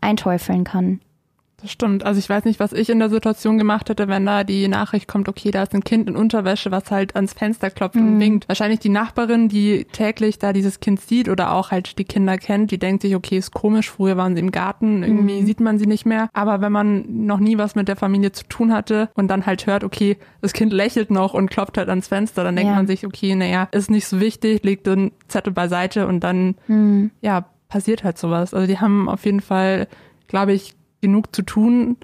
einteufeln 0.00 0.64
kann. 0.64 1.00
Das 1.62 1.70
stimmt. 1.70 2.04
Also 2.04 2.18
ich 2.18 2.28
weiß 2.28 2.44
nicht, 2.44 2.58
was 2.58 2.72
ich 2.72 2.90
in 2.90 2.98
der 2.98 3.08
Situation 3.08 3.56
gemacht 3.56 3.88
hätte, 3.88 4.08
wenn 4.08 4.26
da 4.26 4.42
die 4.42 4.66
Nachricht 4.66 5.06
kommt, 5.06 5.28
okay, 5.28 5.52
da 5.52 5.62
ist 5.62 5.74
ein 5.74 5.84
Kind 5.84 6.08
in 6.08 6.16
Unterwäsche, 6.16 6.72
was 6.72 6.90
halt 6.90 7.14
ans 7.14 7.32
Fenster 7.32 7.70
klopft 7.70 7.94
mhm. 7.94 8.14
und 8.14 8.20
winkt. 8.20 8.48
Wahrscheinlich 8.48 8.80
die 8.80 8.88
Nachbarin, 8.88 9.48
die 9.48 9.84
täglich 9.84 10.38
da 10.38 10.52
dieses 10.52 10.80
Kind 10.80 11.00
sieht 11.00 11.28
oder 11.28 11.52
auch 11.52 11.70
halt 11.70 11.98
die 11.98 12.04
Kinder 12.04 12.36
kennt, 12.36 12.72
die 12.72 12.78
denkt 12.78 13.02
sich, 13.02 13.14
okay, 13.14 13.38
ist 13.38 13.52
komisch, 13.52 13.90
früher 13.90 14.16
waren 14.16 14.34
sie 14.34 14.40
im 14.40 14.50
Garten, 14.50 15.04
irgendwie 15.04 15.40
mhm. 15.40 15.46
sieht 15.46 15.60
man 15.60 15.78
sie 15.78 15.86
nicht 15.86 16.04
mehr. 16.04 16.28
Aber 16.32 16.60
wenn 16.60 16.72
man 16.72 17.04
noch 17.26 17.38
nie 17.38 17.58
was 17.58 17.76
mit 17.76 17.86
der 17.86 17.96
Familie 17.96 18.32
zu 18.32 18.44
tun 18.48 18.72
hatte 18.72 19.08
und 19.14 19.28
dann 19.28 19.46
halt 19.46 19.66
hört, 19.66 19.84
okay, 19.84 20.16
das 20.40 20.52
Kind 20.52 20.72
lächelt 20.72 21.10
noch 21.10 21.32
und 21.32 21.48
klopft 21.48 21.78
halt 21.78 21.88
ans 21.88 22.08
Fenster, 22.08 22.42
dann 22.42 22.56
denkt 22.56 22.70
ja. 22.70 22.76
man 22.76 22.88
sich, 22.88 23.06
okay, 23.06 23.36
naja, 23.36 23.68
ist 23.70 23.90
nicht 23.90 24.08
so 24.08 24.18
wichtig, 24.18 24.64
legt 24.64 24.88
den 24.88 25.12
Zettel 25.28 25.52
beiseite 25.52 26.08
und 26.08 26.20
dann, 26.20 26.56
mhm. 26.66 27.12
ja, 27.20 27.46
passiert 27.68 28.04
halt 28.04 28.18
sowas. 28.18 28.52
Also 28.52 28.66
die 28.66 28.80
haben 28.80 29.08
auf 29.08 29.24
jeden 29.24 29.40
Fall, 29.40 29.86
glaube 30.28 30.52
ich, 30.52 30.74
genug 31.02 31.34
zu 31.36 31.42
tun. 31.42 31.98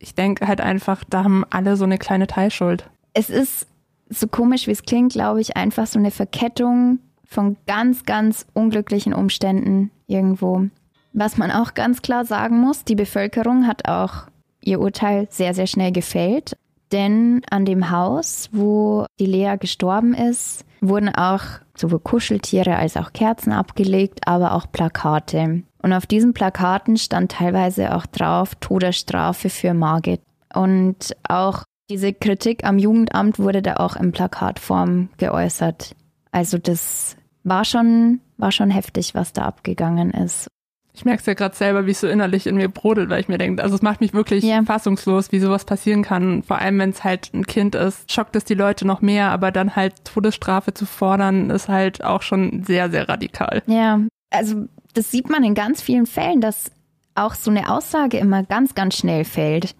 Ich 0.00 0.16
denke 0.16 0.48
halt 0.48 0.60
einfach, 0.60 1.04
da 1.08 1.22
haben 1.22 1.44
alle 1.50 1.76
so 1.76 1.84
eine 1.84 1.98
kleine 1.98 2.26
Teilschuld. 2.26 2.90
Es 3.14 3.30
ist 3.30 3.68
so 4.08 4.26
komisch, 4.26 4.66
wie 4.66 4.72
es 4.72 4.82
klingt, 4.82 5.12
glaube 5.12 5.40
ich, 5.40 5.56
einfach 5.56 5.86
so 5.86 5.98
eine 5.98 6.10
Verkettung 6.10 6.98
von 7.24 7.56
ganz, 7.66 8.04
ganz 8.04 8.46
unglücklichen 8.52 9.14
Umständen 9.14 9.90
irgendwo. 10.06 10.66
Was 11.12 11.36
man 11.36 11.50
auch 11.50 11.74
ganz 11.74 12.02
klar 12.02 12.24
sagen 12.24 12.60
muss, 12.60 12.84
die 12.84 12.94
Bevölkerung 12.94 13.66
hat 13.66 13.88
auch 13.88 14.26
ihr 14.62 14.80
Urteil 14.80 15.28
sehr, 15.30 15.54
sehr 15.54 15.66
schnell 15.66 15.92
gefällt. 15.92 16.56
Denn 16.90 17.42
an 17.50 17.64
dem 17.64 17.90
Haus, 17.90 18.50
wo 18.52 19.06
die 19.18 19.26
Lea 19.26 19.56
gestorben 19.58 20.14
ist, 20.14 20.64
wurden 20.80 21.08
auch 21.08 21.42
sowohl 21.74 22.00
Kuscheltiere 22.00 22.76
als 22.76 22.96
auch 22.96 23.12
Kerzen 23.12 23.52
abgelegt, 23.52 24.20
aber 24.26 24.52
auch 24.52 24.70
Plakate. 24.70 25.62
Und 25.82 25.92
auf 25.92 26.06
diesen 26.06 26.32
Plakaten 26.32 26.96
stand 26.96 27.32
teilweise 27.32 27.94
auch 27.94 28.06
drauf 28.06 28.54
Todesstrafe 28.56 29.50
für 29.50 29.74
Margit. 29.74 30.20
Und 30.54 31.16
auch 31.28 31.64
diese 31.90 32.12
Kritik 32.12 32.64
am 32.64 32.78
Jugendamt 32.78 33.38
wurde 33.38 33.62
da 33.62 33.76
auch 33.76 33.96
in 33.96 34.12
Plakatform 34.12 35.08
geäußert. 35.18 35.94
Also 36.30 36.58
das 36.58 37.16
war 37.42 37.64
schon, 37.64 38.20
war 38.38 38.52
schon 38.52 38.70
heftig, 38.70 39.14
was 39.14 39.32
da 39.32 39.44
abgegangen 39.44 40.12
ist. 40.12 40.48
Ich 40.94 41.06
merke 41.06 41.20
es 41.20 41.26
ja 41.26 41.32
gerade 41.32 41.56
selber, 41.56 41.86
wie 41.86 41.92
es 41.92 42.00
so 42.00 42.06
innerlich 42.06 42.46
in 42.46 42.56
mir 42.56 42.68
brodelt, 42.68 43.08
weil 43.08 43.20
ich 43.20 43.28
mir 43.28 43.38
denke, 43.38 43.62
also 43.62 43.74
es 43.74 43.82
macht 43.82 44.02
mich 44.02 44.12
wirklich 44.12 44.44
yeah. 44.44 44.62
fassungslos, 44.62 45.32
wie 45.32 45.40
sowas 45.40 45.64
passieren 45.64 46.02
kann. 46.02 46.42
Vor 46.42 46.58
allem, 46.58 46.78
wenn 46.78 46.90
es 46.90 47.02
halt 47.02 47.32
ein 47.32 47.46
Kind 47.46 47.74
ist, 47.74 48.12
schockt 48.12 48.36
es 48.36 48.44
die 48.44 48.54
Leute 48.54 48.86
noch 48.86 49.00
mehr, 49.00 49.30
aber 49.30 49.50
dann 49.52 49.74
halt 49.74 50.04
Todesstrafe 50.04 50.74
zu 50.74 50.84
fordern, 50.84 51.48
ist 51.48 51.68
halt 51.68 52.04
auch 52.04 52.20
schon 52.20 52.62
sehr, 52.64 52.90
sehr 52.90 53.08
radikal. 53.08 53.62
Ja, 53.66 54.00
also 54.30 54.66
das 54.94 55.10
sieht 55.10 55.28
man 55.30 55.44
in 55.44 55.54
ganz 55.54 55.82
vielen 55.82 56.06
Fällen, 56.06 56.40
dass 56.40 56.70
auch 57.14 57.34
so 57.34 57.50
eine 57.50 57.70
Aussage 57.70 58.18
immer 58.18 58.42
ganz, 58.42 58.74
ganz 58.74 58.96
schnell 58.96 59.24
fällt. 59.24 59.74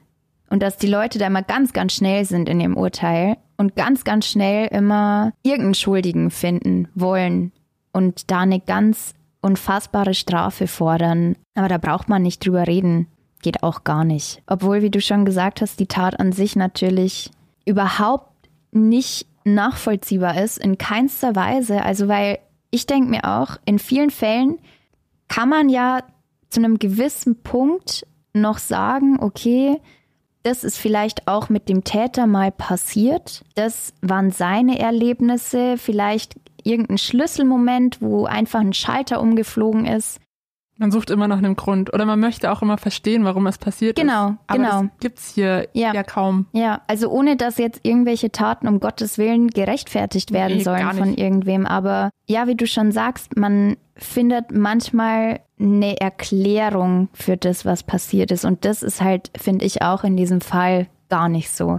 Und 0.51 0.63
dass 0.63 0.77
die 0.77 0.87
Leute 0.87 1.19
da 1.19 1.27
immer 1.27 1.43
ganz, 1.43 1.73
ganz 1.73 1.95
schnell 1.95 2.27
sind 2.27 2.49
in 2.49 2.61
ihrem 2.61 2.77
Urteil 2.77 3.39
und 3.57 3.75
ganz, 3.75 4.05
ganz 4.05 4.27
schnell 4.27 4.67
immer 4.67 5.33
irgendeinen 5.43 5.75
Schuldigen 5.75 6.31
finden 6.31 6.89
wollen 6.95 7.53
und 7.93 8.31
da 8.31 8.41
eine 8.41 8.61
ganz 8.61 9.15
unfassbare 9.41 10.15
Strafe 10.15 10.67
fordern. 10.67 11.37
Aber 11.55 11.69
da 11.69 11.79
braucht 11.79 12.09
man 12.09 12.23
nicht 12.23 12.45
drüber 12.45 12.67
reden. 12.67 13.09
Geht 13.41 13.63
auch 13.63 13.83
gar 13.85 14.05
nicht. 14.05 14.43
Obwohl, 14.47 14.83
wie 14.83 14.91
du 14.91 15.01
schon 15.01 15.25
gesagt 15.25 15.63
hast, 15.63 15.81
die 15.81 15.87
Tat 15.87 16.21
an 16.21 16.33
sich 16.33 16.55
natürlich 16.55 17.31
überhaupt 17.65 18.31
nicht 18.73 19.27
nachvollziehbar 19.45 20.41
ist, 20.41 20.59
in 20.59 20.79
keinster 20.79 21.35
Weise. 21.35 21.83
Also, 21.83 22.09
weil 22.09 22.39
ich 22.71 22.87
denke 22.87 23.11
mir 23.11 23.25
auch, 23.25 23.57
in 23.65 23.79
vielen 23.79 24.11
Fällen 24.11 24.59
kann 25.33 25.49
man 25.49 25.71
ja 25.71 26.01
zu 26.51 26.61
einem 26.61 26.79
gewissen 26.79 27.43
Punkt 27.43 28.07
noch 28.35 28.59
sagen, 28.59 29.19
okay, 29.19 29.81
das 30.43 30.63
ist 30.63 30.77
vielleicht 30.77 31.27
auch 31.27 31.49
mit 31.49 31.71
dem 31.71 31.85
Täter 31.85 32.27
mal 32.27 32.53
passiert. 32.53 33.43
Das 33.55 33.95
waren 34.03 34.31
seine 34.31 34.79
Erlebnisse, 34.79 35.79
vielleicht 35.79 36.35
irgendein 36.65 36.99
Schlüsselmoment, 36.99 38.03
wo 38.03 38.27
einfach 38.27 38.61
ein 38.61 38.75
Schalter 38.75 39.23
umgeflogen 39.23 39.87
ist. 39.87 40.21
Man 40.83 40.91
sucht 40.91 41.11
immer 41.11 41.29
nach 41.29 41.39
einem 41.39 41.55
Grund 41.55 41.95
oder 41.95 42.05
man 42.07 42.19
möchte 42.19 42.51
auch 42.51 42.61
immer 42.61 42.77
verstehen, 42.77 43.25
warum 43.25 43.47
es 43.47 43.57
passiert 43.57 43.95
genau, 43.95 44.31
ist. 44.31 44.37
Aber 44.49 44.59
genau, 44.59 44.81
genau. 44.81 44.93
gibt 44.99 45.21
es 45.21 45.29
hier 45.29 45.69
ja. 45.75 45.95
ja. 45.95 46.03
kaum. 46.03 46.47
Ja, 46.51 46.81
also 46.89 47.09
ohne 47.09 47.37
dass 47.37 47.57
jetzt 47.59 47.79
irgendwelche 47.85 48.33
Taten 48.33 48.67
um 48.67 48.81
Gottes 48.81 49.17
Willen 49.17 49.47
gerechtfertigt 49.47 50.33
werden 50.33 50.57
nee, 50.57 50.65
sollen 50.65 50.91
von 50.95 51.15
irgendwem. 51.15 51.67
Aber 51.67 52.11
ja, 52.27 52.49
wie 52.49 52.57
du 52.57 52.67
schon 52.67 52.91
sagst, 52.91 53.37
man 53.37 53.77
findet 53.95 54.51
manchmal 54.51 55.39
eine 55.61 56.01
Erklärung 56.01 57.11
für 57.13 57.37
das, 57.37 57.65
was 57.65 57.85
passiert 57.85 58.33
ist. 58.33 58.45
Und 58.45 58.65
das 58.65 58.83
ist 58.83 59.01
halt, 59.01 59.31
finde 59.41 59.65
ich, 59.65 59.83
auch 59.83 60.03
in 60.03 60.17
diesem 60.17 60.41
Fall 60.41 60.89
gar 61.09 61.29
nicht 61.29 61.53
so. 61.53 61.77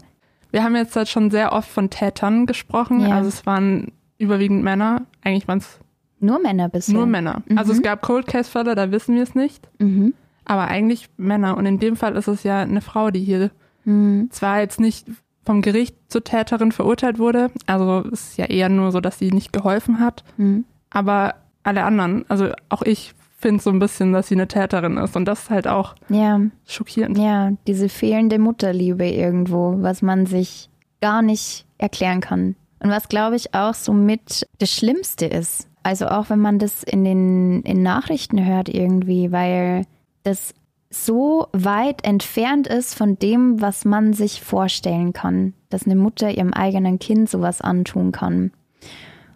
Wir 0.51 0.63
haben 0.63 0.77
jetzt 0.77 0.95
halt 0.95 1.09
schon 1.09 1.29
sehr 1.29 1.51
oft 1.51 1.67
von 1.67 1.89
Tätern 1.89 2.45
gesprochen. 2.45 3.01
Ja. 3.01 3.17
Also 3.17 3.27
es 3.27 3.45
waren 3.45 3.91
überwiegend 4.17 4.63
Männer. 4.63 5.01
Eigentlich 5.21 5.49
waren 5.49 5.57
es 5.57 5.81
nur 6.23 6.39
Männer 6.39 6.69
bisher. 6.69 6.95
Nur 6.95 7.05
Männer. 7.05 7.43
Mhm. 7.47 7.57
Also 7.57 7.73
es 7.73 7.81
gab 7.81 8.01
Cold 8.01 8.27
Case 8.27 8.49
Fälle, 8.49 8.75
da 8.75 8.91
wissen 8.91 9.15
wir 9.15 9.23
es 9.23 9.35
nicht. 9.35 9.67
Mhm. 9.79 10.13
Aber 10.45 10.67
eigentlich 10.67 11.09
Männer. 11.17 11.57
Und 11.57 11.65
in 11.65 11.79
dem 11.79 11.95
Fall 11.95 12.15
ist 12.15 12.27
es 12.27 12.43
ja 12.43 12.61
eine 12.61 12.81
Frau, 12.81 13.11
die 13.11 13.23
hier 13.23 13.51
mhm. 13.85 14.29
zwar 14.31 14.59
jetzt 14.59 14.79
nicht 14.79 15.07
vom 15.45 15.61
Gericht 15.61 15.95
zur 16.07 16.23
Täterin 16.23 16.71
verurteilt 16.71 17.19
wurde. 17.19 17.51
Also 17.65 18.05
es 18.11 18.29
ist 18.29 18.37
ja 18.37 18.45
eher 18.45 18.69
nur 18.69 18.91
so, 18.91 19.01
dass 19.01 19.19
sie 19.19 19.31
nicht 19.31 19.51
geholfen 19.53 19.99
hat. 19.99 20.23
Mhm. 20.37 20.65
Aber 20.89 21.35
alle 21.63 21.83
anderen, 21.83 22.25
also 22.29 22.49
auch 22.69 22.81
ich 22.81 23.13
finde 23.37 23.61
so 23.61 23.69
ein 23.69 23.79
bisschen, 23.79 24.13
dass 24.13 24.29
sie 24.29 24.35
eine 24.35 24.47
Täterin 24.47 24.97
ist. 24.97 25.15
Und 25.15 25.25
das 25.25 25.43
ist 25.43 25.49
halt 25.49 25.67
auch 25.67 25.95
ja. 26.07 26.39
schockierend. 26.65 27.17
Ja, 27.17 27.51
diese 27.67 27.89
fehlende 27.89 28.39
Mutterliebe 28.39 29.05
irgendwo, 29.05 29.75
was 29.79 30.01
man 30.01 30.25
sich 30.25 30.69
gar 31.01 31.21
nicht 31.21 31.65
erklären 31.77 32.21
kann. 32.21 32.55
Und 32.79 32.89
was, 32.89 33.09
glaube 33.09 33.35
ich, 33.35 33.53
auch 33.53 33.73
so 33.73 33.93
mit 33.93 34.47
das 34.59 34.71
Schlimmste 34.71 35.25
ist. 35.25 35.67
Also 35.83 36.07
auch 36.07 36.29
wenn 36.29 36.39
man 36.39 36.59
das 36.59 36.81
in 36.81 37.03
den 37.03 37.61
in 37.63 37.83
Nachrichten 37.83 38.43
hört 38.45 38.69
irgendwie, 38.69 39.31
weil 39.31 39.85
das 40.23 40.53
so 40.89 41.47
weit 41.51 42.05
entfernt 42.05 42.67
ist 42.67 42.95
von 42.95 43.17
dem, 43.19 43.61
was 43.61 43.83
man 43.83 44.13
sich 44.13 44.41
vorstellen 44.41 45.11
kann, 45.11 45.53
dass 45.69 45.85
eine 45.85 45.95
Mutter 45.95 46.31
ihrem 46.31 46.53
eigenen 46.53 46.99
Kind 46.99 47.29
sowas 47.29 47.61
antun 47.61 48.11
kann. 48.11 48.51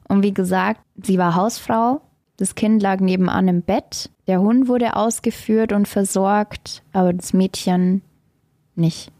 Und 0.07 0.23
wie 0.23 0.33
gesagt, 0.33 0.81
sie 1.01 1.17
war 1.17 1.36
Hausfrau, 1.36 2.01
das 2.38 2.55
Kind 2.55 2.81
lag 2.81 2.99
nebenan 2.99 3.47
im 3.47 3.62
Bett, 3.62 4.10
der 4.27 4.39
Hund 4.39 4.67
wurde 4.67 4.95
ausgeführt 4.95 5.73
und 5.73 5.88
versorgt, 5.88 6.83
aber 6.93 7.12
das 7.12 7.33
Mädchen 7.33 8.03
nicht. 8.75 9.12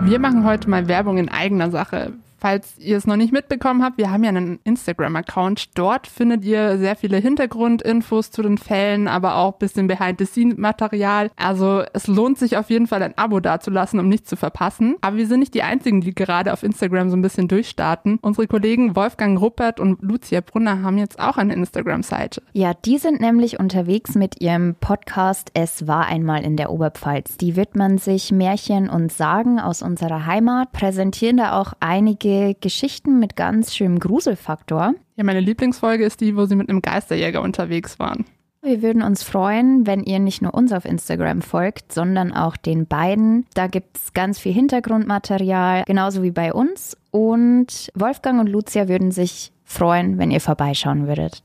Wir 0.00 0.18
machen 0.18 0.44
heute 0.44 0.68
mal 0.68 0.88
Werbung 0.88 1.18
in 1.18 1.28
eigener 1.28 1.70
Sache. 1.70 2.12
Falls 2.42 2.76
ihr 2.76 2.96
es 2.96 3.06
noch 3.06 3.14
nicht 3.14 3.32
mitbekommen 3.32 3.84
habt, 3.84 3.98
wir 3.98 4.10
haben 4.10 4.24
ja 4.24 4.30
einen 4.30 4.58
Instagram-Account. 4.64 5.78
Dort 5.78 6.08
findet 6.08 6.44
ihr 6.44 6.76
sehr 6.76 6.96
viele 6.96 7.18
Hintergrundinfos 7.18 8.32
zu 8.32 8.42
den 8.42 8.58
Fällen, 8.58 9.06
aber 9.06 9.36
auch 9.36 9.52
ein 9.52 9.58
bisschen 9.60 9.86
Behind-the-Scene-Material. 9.86 11.30
Also 11.36 11.84
es 11.92 12.08
lohnt 12.08 12.38
sich 12.38 12.56
auf 12.56 12.68
jeden 12.68 12.88
Fall 12.88 13.00
ein 13.04 13.16
Abo 13.16 13.38
dazulassen, 13.38 14.00
um 14.00 14.08
nichts 14.08 14.28
zu 14.28 14.34
verpassen. 14.34 14.96
Aber 15.02 15.18
wir 15.18 15.28
sind 15.28 15.38
nicht 15.38 15.54
die 15.54 15.62
Einzigen, 15.62 16.00
die 16.00 16.16
gerade 16.16 16.52
auf 16.52 16.64
Instagram 16.64 17.10
so 17.10 17.16
ein 17.16 17.22
bisschen 17.22 17.46
durchstarten. 17.46 18.18
Unsere 18.22 18.48
Kollegen 18.48 18.96
Wolfgang 18.96 19.40
Ruppert 19.40 19.78
und 19.78 20.02
Lucia 20.02 20.40
Brunner 20.40 20.82
haben 20.82 20.98
jetzt 20.98 21.20
auch 21.20 21.36
eine 21.36 21.54
Instagram-Seite. 21.54 22.42
Ja, 22.54 22.74
die 22.74 22.98
sind 22.98 23.20
nämlich 23.20 23.60
unterwegs 23.60 24.16
mit 24.16 24.40
ihrem 24.40 24.74
Podcast 24.80 25.52
Es 25.54 25.86
war 25.86 26.06
einmal 26.06 26.42
in 26.42 26.56
der 26.56 26.72
Oberpfalz. 26.72 27.36
Die 27.36 27.54
widmen 27.54 27.98
sich 27.98 28.32
Märchen 28.32 28.90
und 28.90 29.12
Sagen 29.12 29.60
aus 29.60 29.80
unserer 29.80 30.26
Heimat, 30.26 30.72
präsentieren 30.72 31.36
da 31.36 31.60
auch 31.60 31.74
einige 31.78 32.31
Geschichten 32.60 33.18
mit 33.18 33.36
ganz 33.36 33.74
schönem 33.74 33.98
Gruselfaktor. 33.98 34.94
Ja, 35.16 35.24
meine 35.24 35.40
Lieblingsfolge 35.40 36.04
ist 36.04 36.20
die, 36.20 36.36
wo 36.36 36.46
sie 36.46 36.56
mit 36.56 36.68
einem 36.68 36.82
Geisterjäger 36.82 37.42
unterwegs 37.42 37.98
waren. 37.98 38.24
Wir 38.64 38.80
würden 38.80 39.02
uns 39.02 39.24
freuen, 39.24 39.88
wenn 39.88 40.04
ihr 40.04 40.20
nicht 40.20 40.40
nur 40.40 40.54
uns 40.54 40.72
auf 40.72 40.84
Instagram 40.84 41.42
folgt, 41.42 41.92
sondern 41.92 42.32
auch 42.32 42.56
den 42.56 42.86
beiden. 42.86 43.44
Da 43.54 43.66
gibt 43.66 43.96
es 43.96 44.12
ganz 44.12 44.38
viel 44.38 44.52
Hintergrundmaterial, 44.52 45.82
genauso 45.84 46.22
wie 46.22 46.30
bei 46.30 46.54
uns. 46.54 46.96
Und 47.10 47.90
Wolfgang 47.96 48.38
und 48.38 48.48
Lucia 48.48 48.86
würden 48.86 49.10
sich 49.10 49.52
freuen, 49.64 50.18
wenn 50.18 50.30
ihr 50.30 50.40
vorbeischauen 50.40 51.08
würdet. 51.08 51.42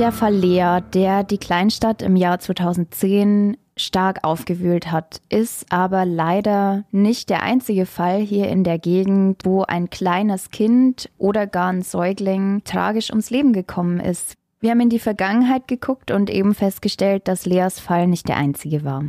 Der 0.00 0.10
Fall 0.10 0.34
Lea, 0.34 0.80
der 0.94 1.22
die 1.22 1.38
Kleinstadt 1.38 2.02
im 2.02 2.16
Jahr 2.16 2.40
2010 2.40 3.56
stark 3.80 4.20
aufgewühlt 4.22 4.90
hat, 4.90 5.20
ist 5.28 5.72
aber 5.72 6.04
leider 6.04 6.84
nicht 6.90 7.30
der 7.30 7.42
einzige 7.42 7.86
Fall 7.86 8.20
hier 8.20 8.48
in 8.48 8.64
der 8.64 8.78
Gegend, 8.78 9.44
wo 9.44 9.62
ein 9.62 9.90
kleines 9.90 10.50
Kind 10.50 11.10
oder 11.18 11.46
gar 11.46 11.72
ein 11.72 11.82
Säugling 11.82 12.62
tragisch 12.64 13.10
ums 13.10 13.30
Leben 13.30 13.52
gekommen 13.52 14.00
ist. 14.00 14.34
Wir 14.60 14.72
haben 14.72 14.80
in 14.80 14.90
die 14.90 14.98
Vergangenheit 14.98 15.68
geguckt 15.68 16.10
und 16.10 16.28
eben 16.28 16.54
festgestellt, 16.54 17.28
dass 17.28 17.46
Leas 17.46 17.80
Fall 17.80 18.06
nicht 18.06 18.28
der 18.28 18.36
einzige 18.36 18.84
war. 18.84 19.04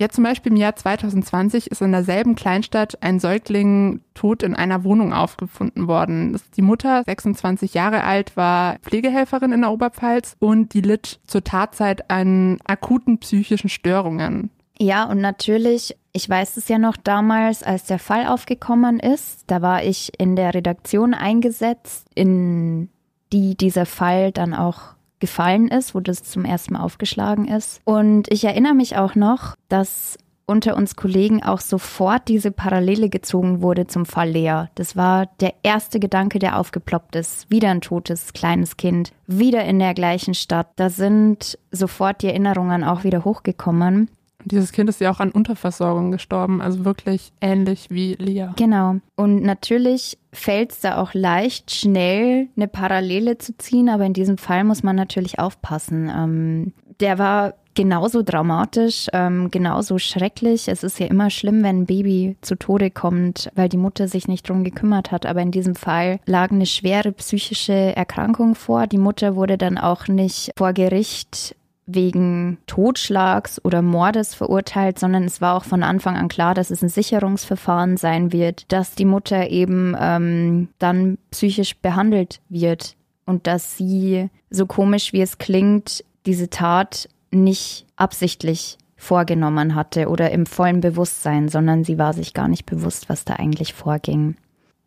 Jetzt 0.00 0.14
zum 0.14 0.24
Beispiel 0.24 0.52
im 0.52 0.56
Jahr 0.56 0.74
2020 0.74 1.70
ist 1.70 1.82
in 1.82 1.92
derselben 1.92 2.34
Kleinstadt 2.34 3.02
ein 3.02 3.20
Säugling 3.20 4.00
tot 4.14 4.42
in 4.42 4.56
einer 4.56 4.82
Wohnung 4.82 5.12
aufgefunden 5.12 5.88
worden. 5.88 6.40
Die 6.56 6.62
Mutter, 6.62 7.02
26 7.04 7.74
Jahre 7.74 8.02
alt, 8.04 8.34
war 8.34 8.78
Pflegehelferin 8.78 9.52
in 9.52 9.60
der 9.60 9.70
Oberpfalz 9.70 10.36
und 10.38 10.72
die 10.72 10.80
litt 10.80 11.20
zur 11.26 11.44
Tatzeit 11.44 12.10
an 12.10 12.56
akuten 12.64 13.18
psychischen 13.18 13.68
Störungen. 13.68 14.48
Ja, 14.78 15.04
und 15.04 15.20
natürlich, 15.20 15.94
ich 16.14 16.26
weiß 16.26 16.56
es 16.56 16.68
ja 16.68 16.78
noch 16.78 16.96
damals, 16.96 17.62
als 17.62 17.84
der 17.84 17.98
Fall 17.98 18.26
aufgekommen 18.26 19.00
ist, 19.00 19.42
da 19.48 19.60
war 19.60 19.84
ich 19.84 20.12
in 20.18 20.34
der 20.34 20.54
Redaktion 20.54 21.12
eingesetzt, 21.12 22.06
in 22.14 22.88
die 23.34 23.54
dieser 23.54 23.84
Fall 23.84 24.32
dann 24.32 24.54
auch 24.54 24.94
gefallen 25.20 25.68
ist, 25.68 25.94
wo 25.94 26.00
das 26.00 26.22
zum 26.22 26.44
ersten 26.44 26.74
Mal 26.74 26.80
aufgeschlagen 26.80 27.46
ist. 27.46 27.80
Und 27.84 28.30
ich 28.32 28.44
erinnere 28.44 28.74
mich 28.74 28.96
auch 28.96 29.14
noch, 29.14 29.54
dass 29.68 30.18
unter 30.50 30.76
uns 30.76 30.96
Kollegen 30.96 31.44
auch 31.44 31.60
sofort 31.60 32.26
diese 32.26 32.50
Parallele 32.50 33.08
gezogen 33.08 33.62
wurde 33.62 33.86
zum 33.86 34.04
Fall 34.04 34.30
Lea. 34.30 34.64
Das 34.74 34.96
war 34.96 35.26
der 35.38 35.54
erste 35.62 36.00
Gedanke, 36.00 36.40
der 36.40 36.58
aufgeploppt 36.58 37.14
ist. 37.14 37.48
Wieder 37.50 37.70
ein 37.70 37.80
totes 37.80 38.32
kleines 38.32 38.76
Kind, 38.76 39.12
wieder 39.28 39.64
in 39.64 39.78
der 39.78 39.94
gleichen 39.94 40.34
Stadt. 40.34 40.66
Da 40.74 40.90
sind 40.90 41.56
sofort 41.70 42.22
die 42.22 42.26
Erinnerungen 42.26 42.82
auch 42.82 43.04
wieder 43.04 43.24
hochgekommen. 43.24 44.10
Dieses 44.44 44.72
Kind 44.72 44.88
ist 44.88 45.00
ja 45.00 45.10
auch 45.10 45.20
an 45.20 45.30
Unterversorgung 45.30 46.10
gestorben, 46.10 46.60
also 46.60 46.84
wirklich 46.84 47.32
ähnlich 47.40 47.88
wie 47.90 48.14
Lia. 48.14 48.54
Genau. 48.56 48.96
Und 49.16 49.42
natürlich 49.42 50.18
fällt 50.32 50.72
es 50.72 50.80
da 50.80 51.00
auch 51.00 51.14
leicht, 51.14 51.70
schnell 51.70 52.48
eine 52.56 52.68
Parallele 52.68 53.38
zu 53.38 53.56
ziehen, 53.56 53.88
aber 53.88 54.04
in 54.04 54.12
diesem 54.12 54.38
Fall 54.38 54.64
muss 54.64 54.82
man 54.82 54.96
natürlich 54.96 55.38
aufpassen. 55.38 56.10
Ähm, 56.14 56.72
der 57.00 57.18
war 57.18 57.54
genauso 57.74 58.22
dramatisch, 58.22 59.06
ähm, 59.12 59.50
genauso 59.50 59.98
schrecklich. 59.98 60.68
Es 60.68 60.82
ist 60.82 60.98
ja 60.98 61.06
immer 61.06 61.30
schlimm, 61.30 61.62
wenn 61.62 61.80
ein 61.80 61.86
Baby 61.86 62.36
zu 62.40 62.56
Tode 62.56 62.90
kommt, 62.90 63.50
weil 63.54 63.68
die 63.68 63.76
Mutter 63.76 64.08
sich 64.08 64.28
nicht 64.28 64.48
drum 64.48 64.64
gekümmert 64.64 65.10
hat. 65.10 65.26
Aber 65.26 65.40
in 65.40 65.50
diesem 65.50 65.74
Fall 65.74 66.20
lag 66.26 66.50
eine 66.50 66.66
schwere 66.66 67.12
psychische 67.12 67.72
Erkrankung 67.72 68.54
vor. 68.54 68.86
Die 68.86 68.98
Mutter 68.98 69.36
wurde 69.36 69.56
dann 69.56 69.78
auch 69.78 70.08
nicht 70.08 70.50
vor 70.56 70.72
Gericht 70.72 71.56
wegen 71.94 72.58
Totschlags 72.66 73.64
oder 73.64 73.82
Mordes 73.82 74.34
verurteilt, 74.34 74.98
sondern 74.98 75.24
es 75.24 75.40
war 75.40 75.56
auch 75.56 75.64
von 75.64 75.82
Anfang 75.82 76.16
an 76.16 76.28
klar, 76.28 76.54
dass 76.54 76.70
es 76.70 76.82
ein 76.82 76.88
Sicherungsverfahren 76.88 77.96
sein 77.96 78.32
wird, 78.32 78.70
dass 78.72 78.94
die 78.94 79.04
Mutter 79.04 79.48
eben 79.50 79.96
ähm, 79.98 80.68
dann 80.78 81.18
psychisch 81.30 81.76
behandelt 81.76 82.40
wird 82.48 82.96
und 83.26 83.46
dass 83.46 83.76
sie, 83.76 84.28
so 84.50 84.66
komisch 84.66 85.12
wie 85.12 85.22
es 85.22 85.38
klingt, 85.38 86.04
diese 86.26 86.50
Tat 86.50 87.08
nicht 87.30 87.86
absichtlich 87.96 88.78
vorgenommen 88.96 89.74
hatte 89.74 90.08
oder 90.08 90.30
im 90.30 90.46
vollen 90.46 90.80
Bewusstsein, 90.80 91.48
sondern 91.48 91.84
sie 91.84 91.98
war 91.98 92.12
sich 92.12 92.34
gar 92.34 92.48
nicht 92.48 92.66
bewusst, 92.66 93.08
was 93.08 93.24
da 93.24 93.34
eigentlich 93.34 93.72
vorging. 93.72 94.36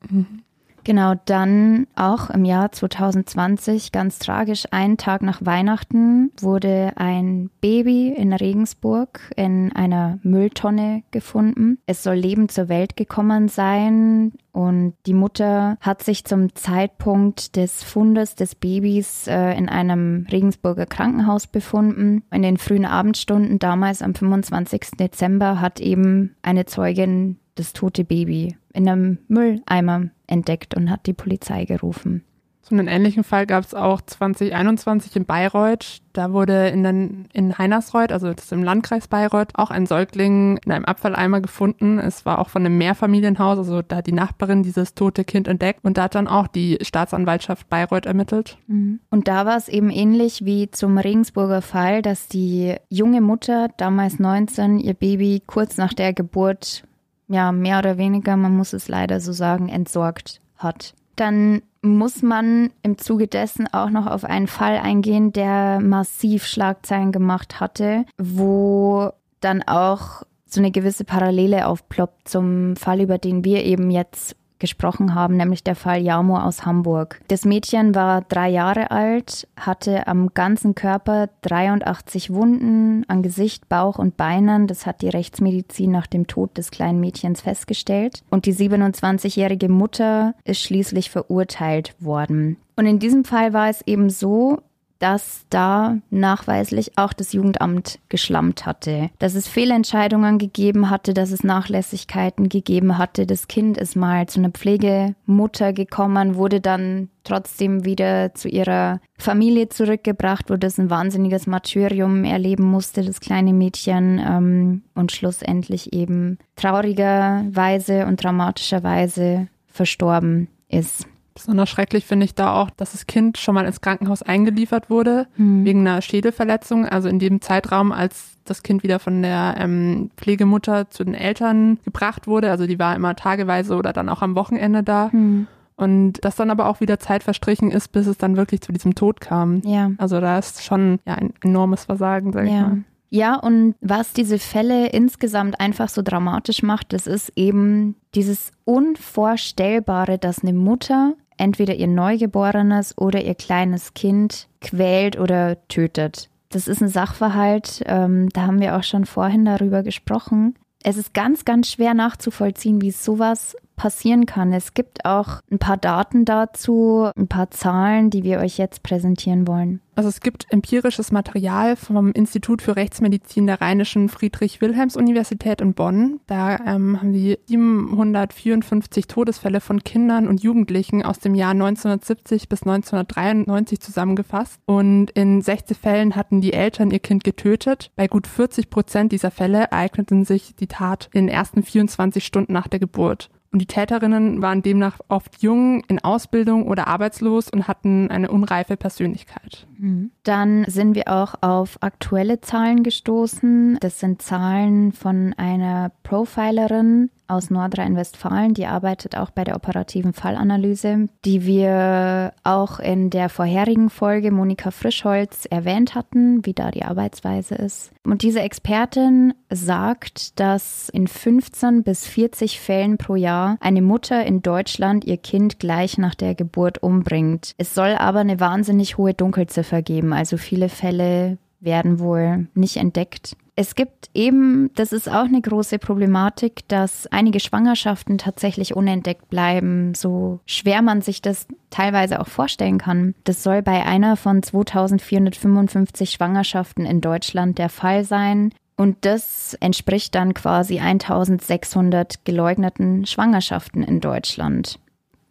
Mhm. 0.09 0.43
Genau, 0.83 1.13
dann 1.25 1.87
auch 1.95 2.29
im 2.29 2.43
Jahr 2.43 2.71
2020, 2.71 3.93
ganz 3.93 4.19
tragisch, 4.19 4.65
einen 4.71 4.97
Tag 4.97 5.21
nach 5.21 5.45
Weihnachten 5.45 6.31
wurde 6.41 6.91
ein 6.95 7.49
Baby 7.61 8.09
in 8.09 8.33
Regensburg 8.33 9.21
in 9.37 9.71
einer 9.73 10.19
Mülltonne 10.23 11.03
gefunden. 11.11 11.79
Es 11.85 12.03
soll 12.03 12.15
lebend 12.15 12.51
zur 12.51 12.67
Welt 12.67 12.97
gekommen 12.97 13.47
sein 13.47 14.33
und 14.51 14.93
die 15.05 15.13
Mutter 15.13 15.77
hat 15.79 16.03
sich 16.03 16.25
zum 16.25 16.53
Zeitpunkt 16.53 17.55
des 17.55 17.81
Fundes 17.83 18.35
des 18.35 18.55
Babys 18.55 19.27
äh, 19.27 19.57
in 19.57 19.69
einem 19.69 20.27
Regensburger 20.29 20.85
Krankenhaus 20.85 21.47
befunden. 21.47 22.23
In 22.29 22.41
den 22.41 22.57
frühen 22.57 22.85
Abendstunden 22.85 23.57
damals 23.57 24.01
am 24.01 24.13
25. 24.13 24.97
Dezember 24.99 25.61
hat 25.61 25.79
eben 25.79 26.35
eine 26.41 26.65
Zeugin 26.65 27.37
das 27.55 27.73
tote 27.73 28.03
Baby 28.03 28.57
in 28.73 28.89
einem 28.89 29.19
Mülleimer 29.27 30.09
entdeckt 30.33 30.75
und 30.75 30.89
hat 30.89 31.05
die 31.05 31.13
Polizei 31.13 31.65
gerufen. 31.65 32.23
So 32.65 32.73
einen 32.73 32.87
ähnlichen 32.87 33.25
Fall 33.25 33.45
gab 33.45 33.65
es 33.65 33.73
auch 33.73 33.99
2021 33.99 35.17
in 35.17 35.25
Bayreuth. 35.25 35.97
Da 36.13 36.31
wurde 36.31 36.69
in, 36.69 36.83
den, 36.83 37.27
in 37.33 37.57
Heinersreuth, 37.57 38.13
also 38.13 38.31
das 38.31 38.45
ist 38.45 38.53
im 38.53 38.63
Landkreis 38.63 39.09
Bayreuth, 39.09 39.49
auch 39.55 39.69
ein 39.69 39.85
Säugling 39.85 40.57
in 40.65 40.71
einem 40.71 40.85
Abfalleimer 40.85 41.41
gefunden. 41.41 41.99
Es 41.99 42.25
war 42.25 42.39
auch 42.39 42.47
von 42.47 42.65
einem 42.65 42.77
Mehrfamilienhaus, 42.77 43.57
also 43.57 43.81
da 43.81 43.97
hat 43.97 44.07
die 44.07 44.13
Nachbarin 44.13 44.63
dieses 44.63 44.95
tote 44.95 45.25
Kind 45.25 45.49
entdeckt 45.49 45.81
und 45.83 45.97
da 45.97 46.03
hat 46.03 46.15
dann 46.15 46.29
auch 46.29 46.47
die 46.47 46.77
Staatsanwaltschaft 46.81 47.67
Bayreuth 47.67 48.05
ermittelt. 48.05 48.57
Mhm. 48.67 49.01
Und 49.09 49.27
da 49.27 49.45
war 49.45 49.57
es 49.57 49.67
eben 49.67 49.89
ähnlich 49.89 50.45
wie 50.45 50.71
zum 50.71 50.97
Regensburger 50.97 51.61
Fall, 51.61 52.01
dass 52.01 52.29
die 52.29 52.75
junge 52.87 53.19
Mutter, 53.19 53.67
damals 53.75 54.19
19, 54.19 54.79
ihr 54.79 54.93
Baby 54.93 55.43
kurz 55.45 55.75
nach 55.75 55.93
der 55.93 56.13
Geburt 56.13 56.85
ja, 57.27 57.51
mehr 57.51 57.79
oder 57.79 57.97
weniger, 57.97 58.37
man 58.37 58.55
muss 58.55 58.73
es 58.73 58.87
leider 58.87 59.19
so 59.19 59.31
sagen, 59.31 59.69
entsorgt 59.69 60.41
hat. 60.57 60.93
Dann 61.15 61.61
muss 61.81 62.21
man 62.21 62.71
im 62.81 62.97
Zuge 62.97 63.27
dessen 63.27 63.71
auch 63.71 63.89
noch 63.89 64.07
auf 64.07 64.23
einen 64.23 64.47
Fall 64.47 64.77
eingehen, 64.77 65.33
der 65.33 65.79
massiv 65.79 66.45
Schlagzeilen 66.45 67.11
gemacht 67.11 67.59
hatte, 67.59 68.05
wo 68.17 69.11
dann 69.41 69.61
auch 69.63 70.23
so 70.45 70.61
eine 70.61 70.71
gewisse 70.71 71.03
Parallele 71.03 71.67
aufploppt 71.67 72.29
zum 72.29 72.75
Fall, 72.75 73.01
über 73.01 73.17
den 73.17 73.43
wir 73.43 73.63
eben 73.63 73.91
jetzt 73.91 74.35
gesprochen 74.63 75.13
haben, 75.13 75.35
nämlich 75.35 75.61
der 75.61 75.75
Fall 75.75 76.01
Jamo 76.01 76.39
aus 76.39 76.65
Hamburg. 76.65 77.19
Das 77.27 77.43
Mädchen 77.43 77.93
war 77.95 78.21
drei 78.21 78.47
Jahre 78.47 78.91
alt, 78.91 79.45
hatte 79.57 80.07
am 80.07 80.29
ganzen 80.33 80.73
Körper 80.73 81.27
83 81.41 82.33
Wunden 82.33 83.03
an 83.09 83.23
Gesicht, 83.23 83.67
Bauch 83.67 83.99
und 83.99 84.15
Beinen. 84.15 84.67
Das 84.67 84.85
hat 84.85 85.01
die 85.01 85.09
Rechtsmedizin 85.09 85.91
nach 85.91 86.07
dem 86.07 86.27
Tod 86.27 86.57
des 86.57 86.71
kleinen 86.71 87.01
Mädchens 87.01 87.41
festgestellt. 87.41 88.23
Und 88.29 88.45
die 88.45 88.55
27-jährige 88.55 89.67
Mutter 89.67 90.33
ist 90.45 90.61
schließlich 90.61 91.09
verurteilt 91.09 91.93
worden. 91.99 92.55
Und 92.77 92.85
in 92.85 92.99
diesem 92.99 93.25
Fall 93.25 93.51
war 93.51 93.67
es 93.67 93.81
eben 93.81 94.09
so, 94.09 94.61
dass 95.03 95.45
da 95.49 95.97
nachweislich 96.11 96.97
auch 96.97 97.11
das 97.11 97.33
Jugendamt 97.33 97.99
geschlammt 98.07 98.65
hatte, 98.65 99.09
dass 99.19 99.35
es 99.35 99.49
Fehlentscheidungen 99.49 100.37
gegeben 100.37 100.89
hatte, 100.89 101.13
dass 101.13 101.31
es 101.31 101.43
Nachlässigkeiten 101.43 102.47
gegeben 102.47 102.97
hatte. 102.97 103.25
Das 103.25 103.49
Kind 103.49 103.77
ist 103.77 103.97
mal 103.97 104.27
zu 104.27 104.39
einer 104.39 104.51
Pflegemutter 104.51 105.73
gekommen, 105.73 106.35
wurde 106.35 106.61
dann 106.61 107.09
trotzdem 107.25 107.83
wieder 107.83 108.33
zu 108.33 108.47
ihrer 108.47 109.01
Familie 109.17 109.67
zurückgebracht, 109.67 110.49
wo 110.49 110.55
das 110.55 110.77
ein 110.77 110.89
wahnsinniges 110.89 111.47
Martyrium 111.47 112.23
erleben 112.23 112.63
musste, 112.63 113.03
das 113.03 113.19
kleine 113.19 113.51
Mädchen, 113.51 114.19
ähm, 114.19 114.83
und 114.95 115.11
schlussendlich 115.11 115.91
eben 115.91 116.37
traurigerweise 116.55 118.05
und 118.05 118.23
dramatischerweise 118.23 119.49
verstorben 119.65 120.47
ist. 120.69 121.07
Besonders 121.33 121.69
schrecklich 121.69 122.05
finde 122.05 122.25
ich 122.25 122.35
da 122.35 122.53
auch, 122.53 122.69
dass 122.69 122.91
das 122.91 123.07
Kind 123.07 123.37
schon 123.37 123.55
mal 123.55 123.65
ins 123.65 123.81
Krankenhaus 123.81 124.21
eingeliefert 124.21 124.89
wurde, 124.89 125.27
hm. 125.35 125.65
wegen 125.65 125.81
einer 125.81 126.01
Schädelverletzung. 126.01 126.85
Also 126.85 127.09
in 127.09 127.19
dem 127.19 127.41
Zeitraum, 127.41 127.91
als 127.91 128.37
das 128.45 128.63
Kind 128.63 128.83
wieder 128.83 128.99
von 128.99 129.21
der 129.21 129.55
ähm, 129.57 130.11
Pflegemutter 130.17 130.89
zu 130.89 131.03
den 131.03 131.15
Eltern 131.15 131.79
gebracht 131.85 132.27
wurde. 132.27 132.51
Also 132.51 132.67
die 132.67 132.79
war 132.79 132.95
immer 132.95 133.15
tageweise 133.15 133.75
oder 133.75 133.93
dann 133.93 134.09
auch 134.09 134.21
am 134.21 134.35
Wochenende 134.35 134.83
da. 134.83 135.11
Hm. 135.11 135.47
Und 135.75 136.23
dass 136.23 136.35
dann 136.35 136.51
aber 136.51 136.67
auch 136.67 136.81
wieder 136.81 136.99
Zeit 136.99 137.23
verstrichen 137.23 137.71
ist, 137.71 137.91
bis 137.91 138.05
es 138.05 138.17
dann 138.17 138.37
wirklich 138.37 138.61
zu 138.61 138.71
diesem 138.71 138.93
Tod 138.93 139.19
kam. 139.21 139.61
Ja. 139.65 139.91
Also 139.97 140.21
da 140.21 140.37
ist 140.37 140.63
schon 140.63 140.99
ja, 141.05 141.15
ein 141.15 141.33
enormes 141.43 141.85
Versagen, 141.85 142.31
sag 142.31 142.45
ja. 142.45 142.51
ich 142.51 142.61
mal. 142.61 142.83
Ja, 143.13 143.35
und 143.35 143.75
was 143.79 144.13
diese 144.13 144.39
Fälle 144.39 144.87
insgesamt 144.87 145.59
einfach 145.59 145.87
so 145.87 146.01
dramatisch 146.01 146.63
macht, 146.63 146.93
das 146.93 147.05
ist 147.05 147.31
eben 147.35 147.95
dieses 148.15 148.49
Unvorstellbare, 148.65 150.17
dass 150.17 150.41
eine 150.41 150.53
Mutter 150.53 151.13
entweder 151.37 151.75
ihr 151.75 151.87
Neugeborenes 151.87 152.97
oder 152.97 153.23
ihr 153.23 153.35
kleines 153.35 153.93
Kind 153.93 154.47
quält 154.61 155.19
oder 155.19 155.57
tötet. 155.67 156.29
Das 156.49 156.67
ist 156.67 156.81
ein 156.81 156.89
Sachverhalt, 156.89 157.83
ähm, 157.87 158.29
da 158.29 158.43
haben 158.43 158.59
wir 158.59 158.77
auch 158.77 158.83
schon 158.83 159.05
vorhin 159.05 159.45
darüber 159.45 159.81
gesprochen. 159.81 160.55
Es 160.83 160.97
ist 160.97 161.13
ganz, 161.13 161.45
ganz 161.45 161.71
schwer 161.71 161.93
nachzuvollziehen, 161.93 162.81
wie 162.81 162.91
sowas 162.91 163.55
passieren 163.75 164.25
kann. 164.25 164.53
Es 164.53 164.73
gibt 164.73 165.05
auch 165.05 165.41
ein 165.51 165.59
paar 165.59 165.77
Daten 165.77 166.25
dazu, 166.25 167.09
ein 167.15 167.27
paar 167.27 167.51
Zahlen, 167.51 168.09
die 168.09 168.23
wir 168.23 168.39
euch 168.39 168.57
jetzt 168.57 168.83
präsentieren 168.83 169.47
wollen. 169.47 169.81
Also 169.95 170.09
es 170.09 170.21
gibt 170.21 170.47
empirisches 170.49 171.11
Material 171.11 171.75
vom 171.75 172.11
Institut 172.13 172.63
für 172.63 172.75
Rechtsmedizin 172.75 173.45
der 173.45 173.61
Rheinischen 173.61 174.09
Friedrich-Wilhelms-Universität 174.09 175.61
in 175.61 175.75
Bonn. 175.75 176.19
Da 176.25 176.57
ähm, 176.65 176.99
haben 176.99 177.13
die 177.13 177.37
754 177.45 179.07
Todesfälle 179.07 179.61
von 179.61 179.83
Kindern 179.83 180.27
und 180.27 180.41
Jugendlichen 180.41 181.03
aus 181.03 181.19
dem 181.19 181.35
Jahr 181.35 181.51
1970 181.51 182.49
bis 182.49 182.63
1993 182.63 183.79
zusammengefasst. 183.79 184.59
Und 184.65 185.11
in 185.11 185.41
60 185.41 185.77
Fällen 185.77 186.15
hatten 186.15 186.41
die 186.41 186.53
Eltern 186.53 186.89
ihr 186.89 186.99
Kind 186.99 187.23
getötet. 187.23 187.91
Bei 187.95 188.07
gut 188.07 188.25
40 188.25 188.71
Prozent 188.71 189.11
dieser 189.11 189.31
Fälle 189.31 189.65
ereigneten 189.65 190.25
sich 190.25 190.55
die 190.55 190.67
Tat 190.67 191.09
in 191.13 191.27
den 191.27 191.35
ersten 191.35 191.61
24 191.61 192.25
Stunden 192.25 192.53
nach 192.53 192.67
der 192.67 192.79
Geburt. 192.79 193.29
Und 193.53 193.59
die 193.59 193.67
Täterinnen 193.67 194.41
waren 194.41 194.63
demnach 194.63 194.99
oft 195.09 195.43
jung, 195.43 195.83
in 195.87 196.03
Ausbildung 196.03 196.67
oder 196.67 196.87
arbeitslos 196.87 197.51
und 197.51 197.67
hatten 197.67 198.09
eine 198.09 198.31
unreife 198.31 198.77
Persönlichkeit. 198.77 199.67
Mhm. 199.77 200.09
Dann 200.23 200.65
sind 200.67 200.95
wir 200.95 201.07
auch 201.07 201.35
auf 201.41 201.77
aktuelle 201.81 202.41
Zahlen 202.41 202.81
gestoßen. 202.81 203.77
Das 203.79 203.99
sind 203.99 204.23
Zahlen 204.23 204.91
von 204.91 205.35
einer 205.37 205.91
Profilerin 206.01 207.11
aus 207.27 207.49
Nordrhein-Westfalen, 207.49 208.53
die 208.53 208.65
arbeitet 208.65 209.17
auch 209.17 209.31
bei 209.31 209.43
der 209.43 209.55
operativen 209.55 210.13
Fallanalyse, 210.13 211.07
die 211.25 211.45
wir 211.45 212.33
auch 212.43 212.79
in 212.79 213.09
der 213.09 213.29
vorherigen 213.29 213.89
Folge 213.89 214.31
Monika 214.31 214.71
Frischholz 214.71 215.45
erwähnt 215.45 215.95
hatten, 215.95 216.45
wie 216.45 216.53
da 216.53 216.71
die 216.71 216.83
Arbeitsweise 216.83 217.55
ist. 217.55 217.91
Und 218.05 218.21
diese 218.21 218.41
Expertin 218.41 219.33
sagt, 219.49 220.39
dass 220.39 220.89
in 220.89 221.07
15 221.07 221.83
bis 221.83 222.05
40 222.07 222.59
Fällen 222.59 222.97
pro 222.97 223.15
Jahr 223.15 223.57
eine 223.61 223.81
Mutter 223.81 224.25
in 224.25 224.41
Deutschland 224.41 225.05
ihr 225.05 225.17
Kind 225.17 225.59
gleich 225.59 225.97
nach 225.97 226.15
der 226.15 226.35
Geburt 226.35 226.83
umbringt. 226.83 227.53
Es 227.57 227.73
soll 227.73 227.95
aber 227.95 228.19
eine 228.19 228.39
wahnsinnig 228.39 228.97
hohe 228.97 229.13
Dunkelziffer 229.13 229.81
geben, 229.81 230.13
also 230.13 230.37
viele 230.37 230.69
Fälle 230.69 231.37
werden 231.59 231.99
wohl 231.99 232.47
nicht 232.53 232.77
entdeckt. 232.77 233.37
Es 233.55 233.75
gibt 233.75 234.09
eben, 234.15 234.71
das 234.73 234.93
ist 234.93 235.07
auch 235.07 235.25
eine 235.25 235.41
große 235.41 235.77
Problematik, 235.77 236.67
dass 236.69 237.05
einige 237.07 237.39
Schwangerschaften 237.39 238.17
tatsächlich 238.17 238.75
unentdeckt 238.75 239.29
bleiben, 239.29 239.93
so 239.93 240.39
schwer 240.47 240.81
man 240.81 241.01
sich 241.01 241.21
das 241.21 241.45
teilweise 241.69 242.19
auch 242.19 242.27
vorstellen 242.27 242.79
kann. 242.79 243.13
Das 243.25 243.43
soll 243.43 243.61
bei 243.61 243.85
einer 243.85 244.17
von 244.17 244.41
2455 244.41 246.09
Schwangerschaften 246.09 246.85
in 246.85 246.99
Deutschland 246.99 247.59
der 247.59 247.69
Fall 247.69 248.03
sein. 248.05 248.53
Und 248.75 248.97
das 249.01 249.53
entspricht 249.59 250.15
dann 250.15 250.33
quasi 250.33 250.79
1600 250.79 252.25
geleugneten 252.25 253.05
Schwangerschaften 253.05 253.83
in 253.83 253.99
Deutschland. 253.99 254.79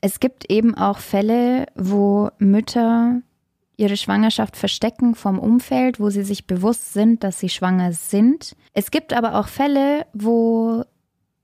Es 0.01 0.21
gibt 0.21 0.49
eben 0.49 0.77
auch 0.77 0.99
Fälle, 0.99 1.67
wo 1.75 2.31
Mütter 2.39 3.21
ihre 3.83 3.97
Schwangerschaft 3.97 4.57
verstecken 4.57 5.15
vom 5.15 5.39
Umfeld, 5.39 5.99
wo 5.99 6.09
sie 6.09 6.23
sich 6.23 6.47
bewusst 6.47 6.93
sind, 6.93 7.25
dass 7.25 7.41
sie 7.41 7.49
schwanger 7.49 7.93
sind. 7.93 8.57
Es 8.73 8.91
gibt 8.91 9.13
aber 9.13 9.35
auch 9.35 9.49
Fälle, 9.49 10.07
wo 10.15 10.85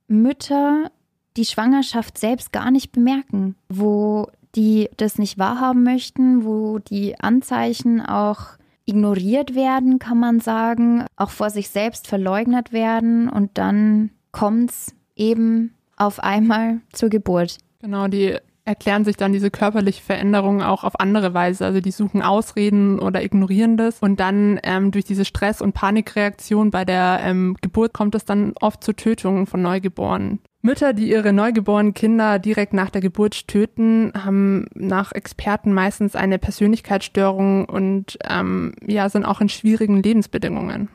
Mütter 0.06 0.90
die 1.36 1.44
Schwangerschaft 1.44 2.16
selbst 2.16 2.52
gar 2.52 2.70
nicht 2.70 2.92
bemerken, 2.92 3.56
wo 3.68 4.28
die 4.54 4.88
das 4.96 5.18
nicht 5.18 5.36
wahrhaben 5.38 5.82
möchten, 5.82 6.44
wo 6.44 6.78
die 6.78 7.18
Anzeichen 7.20 8.00
auch 8.00 8.56
ignoriert 8.86 9.54
werden, 9.54 9.98
kann 9.98 10.18
man 10.18 10.40
sagen, 10.40 11.04
auch 11.16 11.30
vor 11.30 11.50
sich 11.50 11.68
selbst 11.68 12.06
verleugnet 12.06 12.72
werden 12.72 13.28
und 13.28 13.58
dann 13.58 14.10
kommt 14.32 14.70
es 14.70 14.94
eben 15.14 15.74
auf 15.96 16.20
einmal 16.20 16.80
zur 16.92 17.10
Geburt. 17.10 17.58
Genau, 17.80 18.08
die 18.08 18.38
erklären 18.68 19.04
sich 19.04 19.16
dann 19.16 19.32
diese 19.32 19.50
körperliche 19.50 20.02
Veränderung 20.02 20.62
auch 20.62 20.84
auf 20.84 21.00
andere 21.00 21.32
Weise. 21.32 21.64
Also 21.64 21.80
die 21.80 21.90
suchen 21.90 22.20
Ausreden 22.20 22.98
oder 22.98 23.24
ignorieren 23.24 23.78
das. 23.78 24.00
Und 24.00 24.20
dann 24.20 24.60
ähm, 24.62 24.90
durch 24.90 25.06
diese 25.06 25.24
Stress- 25.24 25.62
und 25.62 25.72
Panikreaktion 25.72 26.70
bei 26.70 26.84
der 26.84 27.20
ähm, 27.24 27.56
Geburt 27.62 27.94
kommt 27.94 28.14
es 28.14 28.26
dann 28.26 28.52
oft 28.60 28.84
zu 28.84 28.92
Tötungen 28.92 29.46
von 29.46 29.62
Neugeborenen. 29.62 30.40
Mütter, 30.60 30.92
die 30.92 31.08
ihre 31.08 31.32
neugeborenen 31.32 31.94
Kinder 31.94 32.38
direkt 32.38 32.74
nach 32.74 32.90
der 32.90 33.00
Geburt 33.00 33.48
töten, 33.48 34.12
haben 34.14 34.66
nach 34.74 35.12
Experten 35.12 35.72
meistens 35.72 36.14
eine 36.14 36.38
Persönlichkeitsstörung 36.38 37.64
und 37.64 38.18
ähm, 38.28 38.74
ja, 38.86 39.08
sind 39.08 39.24
auch 39.24 39.40
in 39.40 39.48
schwierigen 39.48 40.02
Lebensbedingungen. 40.02 40.90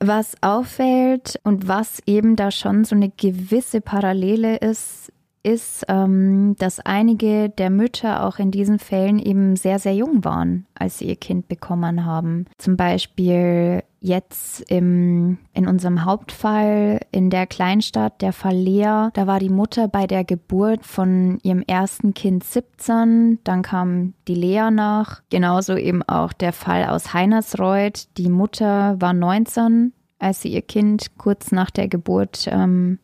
Was 0.00 0.34
auffällt 0.42 1.40
und 1.44 1.66
was 1.66 2.02
eben 2.04 2.36
da 2.36 2.50
schon 2.50 2.84
so 2.84 2.94
eine 2.94 3.08
gewisse 3.08 3.80
Parallele 3.80 4.56
ist, 4.56 5.10
ist, 5.46 5.84
ähm, 5.88 6.56
dass 6.58 6.80
einige 6.80 7.48
der 7.48 7.70
Mütter 7.70 8.26
auch 8.26 8.40
in 8.40 8.50
diesen 8.50 8.80
Fällen 8.80 9.20
eben 9.20 9.54
sehr, 9.54 9.78
sehr 9.78 9.94
jung 9.94 10.24
waren, 10.24 10.66
als 10.74 10.98
sie 10.98 11.06
ihr 11.06 11.16
Kind 11.16 11.46
bekommen 11.46 12.04
haben. 12.04 12.46
Zum 12.58 12.76
Beispiel 12.76 13.84
jetzt 14.00 14.68
im, 14.70 15.38
in 15.52 15.68
unserem 15.68 16.04
Hauptfall 16.04 17.00
in 17.12 17.30
der 17.30 17.46
Kleinstadt, 17.46 18.22
der 18.22 18.32
Fall 18.32 18.56
Lea, 18.56 19.08
da 19.12 19.26
war 19.26 19.38
die 19.38 19.48
Mutter 19.48 19.86
bei 19.86 20.08
der 20.08 20.24
Geburt 20.24 20.84
von 20.84 21.38
ihrem 21.44 21.62
ersten 21.62 22.12
Kind 22.12 22.42
17, 22.42 23.38
dann 23.44 23.62
kam 23.62 24.14
die 24.26 24.34
Lea 24.34 24.70
nach. 24.72 25.22
Genauso 25.30 25.76
eben 25.76 26.02
auch 26.02 26.32
der 26.32 26.52
Fall 26.52 26.86
aus 26.86 27.14
Heinersreuth. 27.14 28.08
Die 28.18 28.30
Mutter 28.30 29.00
war 29.00 29.12
19, 29.12 29.92
als 30.18 30.42
sie 30.42 30.48
ihr 30.48 30.62
Kind 30.62 31.16
kurz 31.18 31.52
nach 31.52 31.70
der 31.70 31.86
Geburt 31.86 32.48
ähm, 32.50 32.98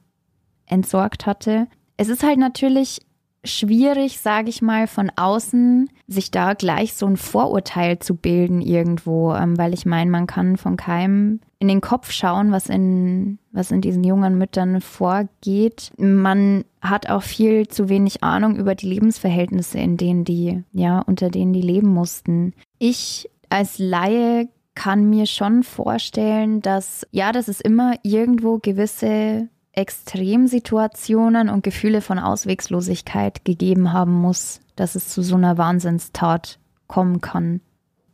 entsorgt 0.67 1.27
hatte. 1.27 1.69
Es 1.97 2.09
ist 2.09 2.23
halt 2.23 2.39
natürlich 2.39 3.01
schwierig, 3.45 4.21
sage 4.21 4.49
ich 4.49 4.63
mal, 4.63 4.87
von 4.87 5.11
außen 5.17 5.91
sich 6.07 6.31
da 6.31 6.55
gleich 6.55 6.95
so 6.95 7.07
ein 7.07 7.17
Vorurteil 7.17 7.99
zu 7.99 8.15
bilden 8.15 8.61
irgendwo, 8.61 9.35
ähm, 9.35 9.59
weil 9.59 9.75
ich 9.75 9.85
meine, 9.85 10.11
man 10.11 10.27
kann 10.27 10.57
von 10.57 10.77
keinem 10.77 11.41
in 11.59 11.69
den 11.69 11.81
Kopf 11.81 12.11
schauen, 12.13 12.53
was 12.53 12.69
in, 12.69 13.39
was 13.51 13.71
in 13.71 13.81
diesen 13.81 14.05
jungen 14.05 14.39
Müttern 14.39 14.81
vorgeht. 14.81 15.91
Man 15.97 16.65
hat 16.81 17.09
auch 17.09 17.23
viel 17.23 17.69
zu 17.69 17.89
wenig 17.89 18.23
Ahnung 18.23 18.57
über 18.57 18.75
die 18.75 18.89
Lebensverhältnisse, 18.89 19.79
in 19.79 19.97
denen 19.97 20.25
die, 20.25 20.63
ja, 20.73 21.01
unter 21.01 21.29
denen 21.29 21.53
die 21.53 21.63
leben 21.63 21.89
mussten. 21.89 22.55
Ich 22.79 23.29
als 23.49 23.79
Laie 23.79 24.49
kann 24.75 25.11
mir 25.11 25.27
schon 25.27 25.63
vorstellen, 25.63 26.63
dass, 26.63 27.07
ja, 27.11 27.33
dass 27.33 27.49
es 27.49 27.61
immer 27.61 27.95
irgendwo 28.03 28.59
gewisse 28.59 29.49
Extremsituationen 29.73 31.49
und 31.49 31.65
Gefühle 31.65 32.01
von 32.01 32.19
Auswegslosigkeit 32.19 33.45
gegeben 33.45 33.93
haben 33.93 34.13
muss, 34.13 34.61
dass 34.77 34.95
es 34.95 35.09
zu 35.09 35.23
so 35.23 35.37
einer 35.37 35.57
Wahnsinnstat 35.59 36.59
kommen 36.87 37.21
kann. 37.21 37.61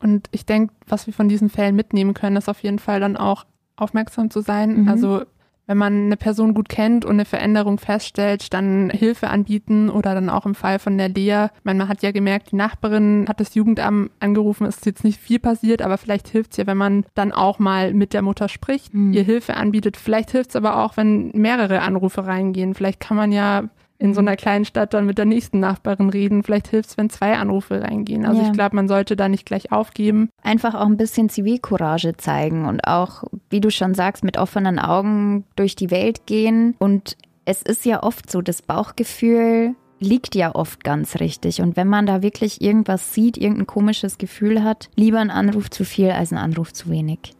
Und 0.00 0.28
ich 0.30 0.46
denke, 0.46 0.72
was 0.86 1.06
wir 1.06 1.14
von 1.14 1.28
diesen 1.28 1.50
Fällen 1.50 1.74
mitnehmen 1.74 2.14
können, 2.14 2.36
ist 2.36 2.48
auf 2.48 2.62
jeden 2.62 2.78
Fall 2.78 3.00
dann 3.00 3.16
auch 3.16 3.44
aufmerksam 3.76 4.30
zu 4.30 4.40
sein. 4.40 4.82
Mhm. 4.82 4.88
Also 4.88 5.22
wenn 5.68 5.78
man 5.78 6.06
eine 6.06 6.16
Person 6.16 6.54
gut 6.54 6.68
kennt 6.68 7.04
und 7.04 7.12
eine 7.12 7.24
Veränderung 7.24 7.78
feststellt, 7.78 8.52
dann 8.52 8.90
Hilfe 8.90 9.28
anbieten 9.28 9.90
oder 9.90 10.14
dann 10.14 10.30
auch 10.30 10.46
im 10.46 10.54
Fall 10.54 10.78
von 10.78 10.98
der 10.98 11.10
Lea. 11.10 11.48
Meine, 11.62 11.78
man 11.78 11.88
hat 11.88 12.02
ja 12.02 12.10
gemerkt, 12.10 12.50
die 12.50 12.56
Nachbarin 12.56 13.26
hat 13.28 13.38
das 13.38 13.54
Jugendamt 13.54 14.10
angerufen, 14.18 14.66
es 14.66 14.78
ist 14.78 14.86
jetzt 14.86 15.04
nicht 15.04 15.20
viel 15.20 15.38
passiert, 15.38 15.82
aber 15.82 15.98
vielleicht 15.98 16.28
hilft 16.28 16.52
es 16.52 16.56
ja, 16.56 16.66
wenn 16.66 16.78
man 16.78 17.04
dann 17.14 17.32
auch 17.32 17.58
mal 17.58 17.92
mit 17.92 18.14
der 18.14 18.22
Mutter 18.22 18.48
spricht, 18.48 18.94
mhm. 18.94 19.12
ihr 19.12 19.22
Hilfe 19.22 19.54
anbietet. 19.54 19.96
Vielleicht 19.96 20.30
hilft 20.30 20.50
es 20.50 20.56
aber 20.56 20.82
auch, 20.82 20.96
wenn 20.96 21.30
mehrere 21.34 21.82
Anrufe 21.82 22.26
reingehen. 22.26 22.74
Vielleicht 22.74 23.00
kann 23.00 23.16
man 23.16 23.30
ja 23.30 23.68
in 23.98 24.14
so 24.14 24.20
einer 24.20 24.36
kleinen 24.36 24.64
Stadt 24.64 24.94
dann 24.94 25.06
mit 25.06 25.18
der 25.18 25.24
nächsten 25.24 25.58
Nachbarin 25.58 26.08
reden. 26.08 26.42
Vielleicht 26.42 26.68
hilft 26.68 26.90
es, 26.90 26.96
wenn 26.96 27.10
zwei 27.10 27.36
Anrufe 27.36 27.82
reingehen. 27.82 28.24
Also 28.24 28.42
ja. 28.42 28.46
ich 28.46 28.52
glaube, 28.52 28.76
man 28.76 28.88
sollte 28.88 29.16
da 29.16 29.28
nicht 29.28 29.44
gleich 29.44 29.72
aufgeben. 29.72 30.30
Einfach 30.42 30.74
auch 30.74 30.86
ein 30.86 30.96
bisschen 30.96 31.28
Zivilcourage 31.28 32.16
zeigen 32.16 32.66
und 32.66 32.86
auch, 32.86 33.24
wie 33.50 33.60
du 33.60 33.70
schon 33.70 33.94
sagst, 33.94 34.22
mit 34.22 34.38
offenen 34.38 34.78
Augen 34.78 35.44
durch 35.56 35.74
die 35.74 35.90
Welt 35.90 36.26
gehen. 36.26 36.76
Und 36.78 37.16
es 37.44 37.62
ist 37.62 37.84
ja 37.84 38.02
oft 38.02 38.30
so, 38.30 38.40
das 38.40 38.62
Bauchgefühl 38.62 39.74
liegt 40.00 40.36
ja 40.36 40.54
oft 40.54 40.84
ganz 40.84 41.18
richtig. 41.18 41.60
Und 41.60 41.76
wenn 41.76 41.88
man 41.88 42.06
da 42.06 42.22
wirklich 42.22 42.60
irgendwas 42.60 43.14
sieht, 43.14 43.36
irgendein 43.36 43.66
komisches 43.66 44.18
Gefühl 44.18 44.62
hat, 44.62 44.90
lieber 44.94 45.18
ein 45.18 45.30
Anruf 45.30 45.70
zu 45.70 45.84
viel 45.84 46.10
als 46.10 46.30
ein 46.30 46.38
Anruf 46.38 46.72
zu 46.72 46.88
wenig. 46.88 47.32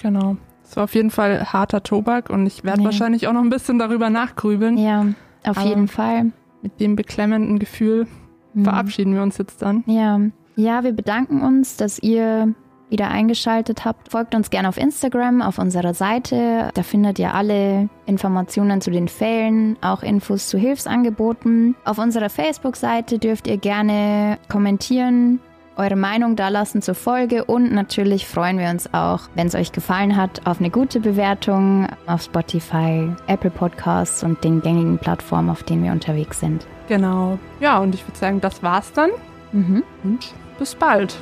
Genau. 0.00 0.36
Es 0.62 0.76
war 0.76 0.84
auf 0.84 0.94
jeden 0.94 1.10
Fall 1.10 1.52
harter 1.52 1.82
Tobak 1.82 2.30
und 2.30 2.46
ich 2.46 2.64
werde 2.64 2.80
nee. 2.80 2.84
wahrscheinlich 2.84 3.26
auch 3.26 3.32
noch 3.32 3.42
ein 3.42 3.50
bisschen 3.50 3.78
darüber 3.78 4.10
nachgrübeln. 4.10 4.78
Ja. 4.78 5.06
Auf 5.44 5.58
Aber 5.58 5.66
jeden 5.66 5.88
Fall. 5.88 6.32
Mit 6.62 6.80
dem 6.80 6.96
beklemmenden 6.96 7.58
Gefühl 7.58 8.06
mhm. 8.54 8.64
verabschieden 8.64 9.14
wir 9.14 9.22
uns 9.22 9.38
jetzt 9.38 9.62
dann. 9.62 9.84
Ja. 9.86 10.20
Ja, 10.56 10.84
wir 10.84 10.92
bedanken 10.92 11.42
uns, 11.42 11.76
dass 11.76 11.98
ihr 11.98 12.54
wieder 12.88 13.08
eingeschaltet 13.08 13.84
habt. 13.84 14.12
Folgt 14.12 14.34
uns 14.34 14.50
gerne 14.50 14.68
auf 14.68 14.78
Instagram, 14.78 15.42
auf 15.42 15.58
unserer 15.58 15.94
Seite. 15.94 16.70
Da 16.74 16.82
findet 16.82 17.18
ihr 17.18 17.34
alle 17.34 17.88
Informationen 18.06 18.80
zu 18.80 18.90
den 18.90 19.08
Fällen, 19.08 19.76
auch 19.80 20.02
Infos 20.02 20.48
zu 20.48 20.58
Hilfsangeboten. 20.58 21.74
Auf 21.84 21.98
unserer 21.98 22.30
Facebook-Seite 22.30 23.18
dürft 23.18 23.48
ihr 23.48 23.56
gerne 23.56 24.38
kommentieren, 24.48 25.40
eure 25.76 25.96
Meinung 25.96 26.36
dalassen 26.36 26.82
zur 26.82 26.94
Folge 26.94 27.44
und 27.44 27.72
natürlich 27.72 28.26
freuen 28.26 28.58
wir 28.58 28.68
uns 28.68 28.92
auch, 28.92 29.20
wenn 29.34 29.46
es 29.46 29.54
euch 29.54 29.72
gefallen 29.72 30.16
hat, 30.16 30.46
auf 30.46 30.60
eine 30.60 30.70
gute 30.70 31.00
Bewertung 31.00 31.86
auf 32.06 32.22
Spotify, 32.22 33.10
Apple 33.26 33.50
Podcasts 33.50 34.22
und 34.22 34.42
den 34.44 34.60
gängigen 34.60 34.98
Plattformen, 34.98 35.50
auf 35.50 35.62
denen 35.62 35.84
wir 35.84 35.92
unterwegs 35.92 36.40
sind. 36.40 36.66
Genau. 36.88 37.38
Ja, 37.60 37.78
und 37.78 37.94
ich 37.94 38.06
würde 38.06 38.18
sagen, 38.18 38.40
das 38.40 38.62
war's 38.62 38.92
dann. 38.92 39.10
Mhm. 39.52 39.82
Und 40.02 40.34
bis 40.58 40.74
bald. 40.74 41.16